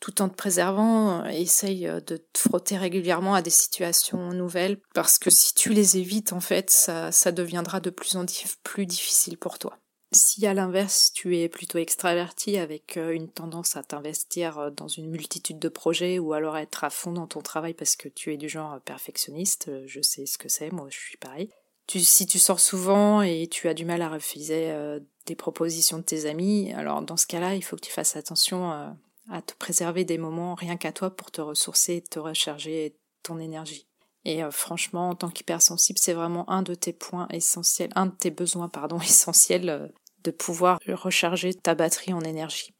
tout 0.00 0.22
en 0.22 0.28
te 0.28 0.34
préservant, 0.34 1.20
euh, 1.20 1.28
essaye 1.28 1.86
euh, 1.86 2.00
de 2.00 2.16
te 2.16 2.38
frotter 2.38 2.76
régulièrement 2.76 3.34
à 3.34 3.42
des 3.42 3.50
situations 3.50 4.32
nouvelles, 4.32 4.78
parce 4.94 5.18
que 5.18 5.30
si 5.30 5.54
tu 5.54 5.70
les 5.70 5.98
évites, 5.98 6.32
en 6.32 6.40
fait, 6.40 6.70
ça, 6.70 7.12
ça 7.12 7.30
deviendra 7.30 7.80
de 7.80 7.90
plus 7.90 8.16
en 8.16 8.24
plus 8.64 8.86
difficile 8.86 9.36
pour 9.36 9.58
toi. 9.58 9.76
Si 10.12 10.44
à 10.44 10.54
l'inverse, 10.54 11.12
tu 11.14 11.38
es 11.38 11.48
plutôt 11.48 11.78
extraverti 11.78 12.56
avec 12.56 12.96
euh, 12.96 13.12
une 13.12 13.28
tendance 13.28 13.76
à 13.76 13.84
t'investir 13.84 14.72
dans 14.72 14.88
une 14.88 15.08
multitude 15.08 15.60
de 15.60 15.68
projets 15.68 16.18
ou 16.18 16.32
alors 16.32 16.56
être 16.56 16.82
à 16.82 16.90
fond 16.90 17.12
dans 17.12 17.28
ton 17.28 17.42
travail 17.42 17.74
parce 17.74 17.94
que 17.94 18.08
tu 18.08 18.32
es 18.32 18.36
du 18.36 18.48
genre 18.48 18.80
perfectionniste, 18.80 19.70
je 19.86 20.00
sais 20.00 20.26
ce 20.26 20.38
que 20.38 20.48
c'est, 20.48 20.72
moi 20.72 20.88
je 20.90 20.98
suis 20.98 21.16
pareil. 21.18 21.50
Si 21.88 22.26
tu 22.26 22.38
sors 22.38 22.60
souvent 22.60 23.20
et 23.20 23.48
tu 23.48 23.68
as 23.68 23.74
du 23.74 23.84
mal 23.84 24.02
à 24.02 24.08
refuser 24.08 24.72
des 25.26 25.34
propositions 25.34 25.98
de 25.98 26.04
tes 26.04 26.26
amis, 26.26 26.72
alors 26.72 27.02
dans 27.02 27.16
ce 27.16 27.26
cas-là, 27.26 27.56
il 27.56 27.62
faut 27.62 27.74
que 27.74 27.80
tu 27.80 27.90
fasses 27.90 28.14
attention 28.14 28.94
à 29.30 29.42
te 29.42 29.54
préserver 29.54 30.04
des 30.04 30.18
moments 30.18 30.54
rien 30.54 30.76
qu'à 30.76 30.92
toi 30.92 31.10
pour 31.10 31.30
te 31.30 31.40
ressourcer, 31.40 32.02
te 32.02 32.18
recharger 32.18 32.96
ton 33.22 33.38
énergie. 33.38 33.86
Et 34.24 34.44
euh, 34.44 34.50
franchement, 34.50 35.10
en 35.10 35.14
tant 35.14 35.30
qu'hypersensible, 35.30 35.98
c'est 35.98 36.12
vraiment 36.12 36.48
un 36.50 36.62
de 36.62 36.74
tes 36.74 36.92
points 36.92 37.28
essentiels, 37.30 37.90
un 37.94 38.06
de 38.06 38.14
tes 38.14 38.30
besoins, 38.30 38.68
pardon, 38.68 39.00
essentiels 39.00 39.68
euh, 39.68 39.88
de 40.24 40.30
pouvoir 40.30 40.78
recharger 40.86 41.54
ta 41.54 41.74
batterie 41.74 42.12
en 42.12 42.20
énergie. 42.20 42.74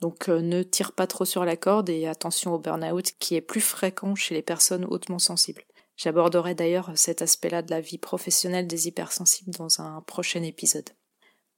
Donc 0.00 0.28
euh, 0.28 0.40
ne 0.40 0.62
tire 0.62 0.92
pas 0.92 1.06
trop 1.06 1.24
sur 1.24 1.44
la 1.44 1.56
corde 1.56 1.88
et 1.88 2.06
attention 2.06 2.54
au 2.54 2.58
burn-out 2.58 3.12
qui 3.18 3.34
est 3.34 3.40
plus 3.40 3.60
fréquent 3.60 4.14
chez 4.14 4.34
les 4.34 4.42
personnes 4.42 4.84
hautement 4.84 5.18
sensibles. 5.18 5.64
J'aborderai 5.96 6.54
d'ailleurs 6.54 6.92
cet 6.94 7.22
aspect-là 7.22 7.62
de 7.62 7.70
la 7.70 7.80
vie 7.80 7.98
professionnelle 7.98 8.66
des 8.66 8.86
hypersensibles 8.86 9.52
dans 9.52 9.80
un 9.80 10.02
prochain 10.02 10.42
épisode. 10.42 10.90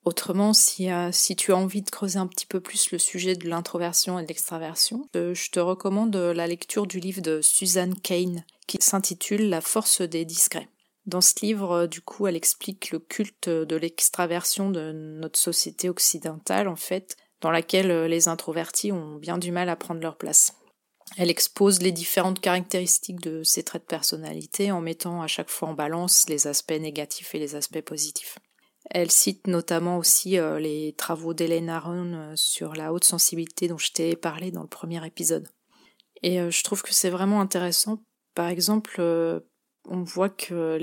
Autrement, 0.08 0.54
si, 0.54 0.90
euh, 0.90 1.10
si, 1.12 1.36
tu 1.36 1.52
as 1.52 1.56
envie 1.58 1.82
de 1.82 1.90
creuser 1.90 2.18
un 2.18 2.26
petit 2.26 2.46
peu 2.46 2.60
plus 2.60 2.92
le 2.92 2.98
sujet 2.98 3.36
de 3.36 3.46
l'introversion 3.46 4.18
et 4.18 4.22
de 4.22 4.28
l'extraversion, 4.28 5.06
euh, 5.16 5.34
je 5.34 5.50
te 5.50 5.60
recommande 5.60 6.16
la 6.16 6.46
lecture 6.46 6.86
du 6.86 6.98
livre 6.98 7.20
de 7.20 7.42
Suzanne 7.42 7.94
Kane 7.94 8.42
qui 8.66 8.78
s'intitule 8.80 9.50
La 9.50 9.60
force 9.60 10.00
des 10.00 10.24
discrets. 10.24 10.70
Dans 11.04 11.20
ce 11.20 11.34
livre, 11.42 11.72
euh, 11.72 11.86
du 11.86 12.00
coup, 12.00 12.26
elle 12.26 12.36
explique 12.36 12.90
le 12.90 13.00
culte 13.00 13.50
de 13.50 13.76
l'extraversion 13.76 14.70
de 14.70 14.92
notre 14.92 15.38
société 15.38 15.90
occidentale, 15.90 16.68
en 16.68 16.76
fait, 16.76 17.18
dans 17.42 17.50
laquelle 17.50 18.06
les 18.06 18.28
introvertis 18.28 18.92
ont 18.92 19.16
bien 19.16 19.36
du 19.36 19.52
mal 19.52 19.68
à 19.68 19.76
prendre 19.76 20.00
leur 20.00 20.16
place. 20.16 20.54
Elle 21.18 21.28
expose 21.28 21.82
les 21.82 21.92
différentes 21.92 22.40
caractéristiques 22.40 23.20
de 23.20 23.42
ces 23.42 23.62
traits 23.62 23.82
de 23.82 23.88
personnalité 23.88 24.72
en 24.72 24.80
mettant 24.80 25.20
à 25.20 25.26
chaque 25.26 25.50
fois 25.50 25.68
en 25.68 25.74
balance 25.74 26.30
les 26.30 26.46
aspects 26.46 26.72
négatifs 26.72 27.34
et 27.34 27.38
les 27.38 27.56
aspects 27.56 27.82
positifs. 27.82 28.38
Elle 28.90 29.10
cite 29.10 29.46
notamment 29.46 29.98
aussi 29.98 30.38
euh, 30.38 30.58
les 30.58 30.94
travaux 30.96 31.34
d'Hélène 31.34 31.68
Aron 31.68 32.12
euh, 32.14 32.32
sur 32.36 32.74
la 32.74 32.92
haute 32.92 33.04
sensibilité 33.04 33.68
dont 33.68 33.78
je 33.78 33.92
t'ai 33.92 34.16
parlé 34.16 34.50
dans 34.50 34.62
le 34.62 34.68
premier 34.68 35.04
épisode. 35.06 35.48
Et 36.22 36.40
euh, 36.40 36.50
je 36.50 36.64
trouve 36.64 36.82
que 36.82 36.94
c'est 36.94 37.10
vraiment 37.10 37.40
intéressant. 37.40 38.02
Par 38.34 38.48
exemple, 38.48 39.00
on 39.88 40.02
voit 40.04 40.28
que 40.28 40.78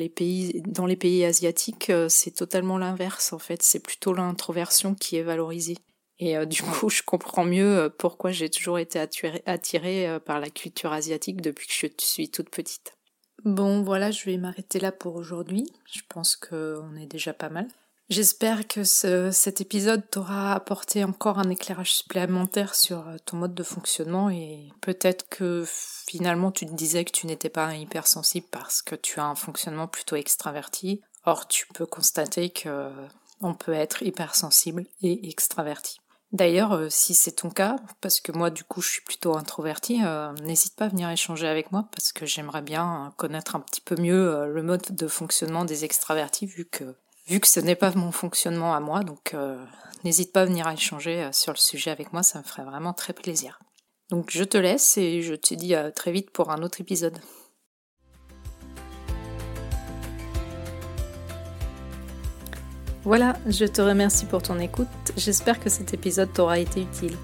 dans 0.68 0.86
les 0.86 0.96
pays 0.98 1.24
asiatiques, 1.24 1.89
c'est 2.10 2.36
totalement 2.36 2.78
l'inverse 2.78 3.32
en 3.32 3.39
fait. 3.39 3.63
C'est 3.63 3.80
plutôt 3.80 4.13
l'introversion 4.13 4.94
qui 4.94 5.15
est 5.15 5.24
valorisée. 5.24 5.78
Et 6.20 6.46
du 6.46 6.63
coup, 6.63 6.89
je 6.89 7.02
comprends 7.02 7.46
mieux 7.46 7.89
pourquoi 7.98 8.32
j'ai 8.32 8.50
toujours 8.50 8.78
été 8.78 9.00
attirée 9.46 10.20
par 10.26 10.41
la 10.41 10.50
culture 10.50 10.91
asiatique 10.91 11.39
depuis 11.39 11.65
que 11.68 11.74
je 11.74 12.06
suis 12.06 12.30
toute 12.30 12.50
petite. 12.50 12.98
Bon, 13.46 13.84
voilà, 13.84 14.12
je 14.12 14.26
vais 14.26 14.36
m'arrêter 14.36 14.82
là 14.82 14.91
pour 14.91 15.15
aujourd'hui. 15.15 15.65
Je 15.86 16.02
pense 16.10 16.36
qu'on 16.36 16.98
est 16.98 17.08
déjà 17.08 17.34
pas 17.34 17.50
mal. 17.50 17.70
J'espère 18.08 18.68
que 18.68 18.84
cet 18.84 19.62
épisode 19.62 20.08
t'aura 20.12 20.54
apporté 20.54 21.04
encore 21.04 21.39
un 21.39 21.50
éclairage 21.50 21.91
supplémentaire 21.91 22.76
sur 22.76 23.08
euh, 23.08 23.15
ton 23.26 23.38
mode 23.38 23.56
de 23.56 23.63
fonctionnement 23.63 24.30
et 24.30 24.70
peut-être 24.82 25.28
que 25.28 25.65
finalement 26.08 26.52
tu 26.52 26.68
te 26.68 26.74
disais 26.74 27.04
que 27.04 27.12
tu 27.12 27.26
n'étais 27.26 27.50
pas 27.50 27.74
hypersensible 27.74 28.46
parce 28.52 28.84
que 28.84 28.94
tu 28.94 29.20
as 29.20 29.26
un 29.26 29.34
fonctionnement 29.34 29.88
plutôt 29.88 30.18
extraverti. 30.18 31.02
Or, 31.26 31.48
tu 31.48 31.65
peux 31.74 31.88
constater 31.88 32.52
que 32.52 32.91
on 33.41 33.56
peut 33.56 33.74
être 33.74 34.04
hypersensible 34.04 34.86
et 35.02 35.28
extraverti. 35.28 35.98
D'ailleurs, 36.32 36.74
euh, 36.74 36.89
si 36.91 37.15
c'est 37.15 37.32
ton 37.32 37.50
cas, 37.50 37.78
parce 38.02 38.20
que 38.20 38.32
moi 38.32 38.52
du 38.52 38.63
coup 38.63 38.82
je 38.82 38.89
suis 38.89 39.02
plutôt 39.02 39.36
introverti, 39.36 40.04
euh, 40.06 40.32
n'hésite 40.44 40.76
pas 40.76 40.86
à 40.86 40.89
venir 40.89 41.10
échanger 41.10 41.48
avec 41.48 41.72
moi 41.72 41.89
parce 41.91 42.13
que 42.13 42.28
j'aimerais 42.28 42.62
bien 42.62 43.15
connaître 43.18 43.56
un 43.56 43.62
petit 43.62 43.82
peu 43.82 43.96
mieux 44.00 44.46
le 44.46 44.62
mode 44.62 44.94
de 44.94 45.08
fonctionnement 45.08 45.65
des 45.65 45.86
extravertis 45.86 46.46
vu 46.46 46.65
que 46.65 46.96
vu 47.28 47.40
que 47.40 47.48
ce 47.48 47.60
n'est 47.60 47.76
pas 47.76 47.92
mon 47.96 48.12
fonctionnement 48.12 48.74
à 48.76 48.80
moi, 48.80 49.04
donc 49.04 49.34
euh, 49.34 49.64
n'hésite 50.04 50.32
pas 50.32 50.42
à 50.42 50.46
venir 50.46 50.68
échanger 50.70 51.24
euh, 51.24 51.32
sur 51.32 51.54
le 51.54 51.58
sujet 51.58 51.92
avec 51.92 52.14
moi, 52.14 52.24
ça 52.24 52.40
me 52.40 52.44
ferait 52.44 52.64
vraiment 52.64 52.94
très 52.94 53.14
plaisir. 53.14 53.60
Donc 54.10 54.30
je 54.32 54.44
te 54.44 54.58
laisse 54.58 54.98
et 54.98 55.22
je 55.22 55.34
te 55.34 55.56
dis 55.56 55.74
à 55.74 55.92
très 55.92 56.12
vite 56.12 56.30
pour 56.30 56.52
un 56.52 56.62
autre 56.62 56.82
épisode. 56.82 57.18
Voilà, 63.04 63.36
je 63.48 63.66
te 63.66 63.82
remercie 63.82 64.26
pour 64.26 64.42
ton 64.42 64.60
écoute, 64.60 64.88
j'espère 65.16 65.60
que 65.60 65.70
cet 65.70 65.94
épisode 65.94 66.34
t'aura 66.34 66.58
été 66.58 66.82
utile. 66.82 67.16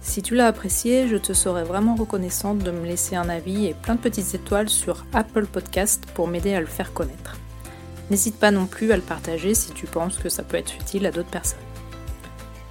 Si 0.00 0.22
tu 0.22 0.34
l'as 0.34 0.46
apprécié, 0.46 1.08
je 1.08 1.16
te 1.16 1.34
serais 1.34 1.64
vraiment 1.64 1.94
reconnaissante 1.94 2.58
de 2.58 2.70
me 2.70 2.86
laisser 2.86 3.16
un 3.16 3.28
avis 3.28 3.66
et 3.66 3.74
plein 3.74 3.96
de 3.96 4.00
petites 4.00 4.34
étoiles 4.34 4.70
sur 4.70 5.04
Apple 5.12 5.44
Podcast 5.44 6.06
pour 6.14 6.26
m'aider 6.26 6.54
à 6.54 6.60
le 6.60 6.66
faire 6.66 6.94
connaître. 6.94 7.36
N'hésite 8.10 8.36
pas 8.36 8.50
non 8.50 8.66
plus 8.66 8.92
à 8.92 8.96
le 8.96 9.02
partager 9.02 9.54
si 9.54 9.72
tu 9.72 9.86
penses 9.86 10.18
que 10.18 10.28
ça 10.28 10.42
peut 10.42 10.56
être 10.56 10.74
utile 10.74 11.06
à 11.06 11.12
d'autres 11.12 11.30
personnes. 11.30 11.60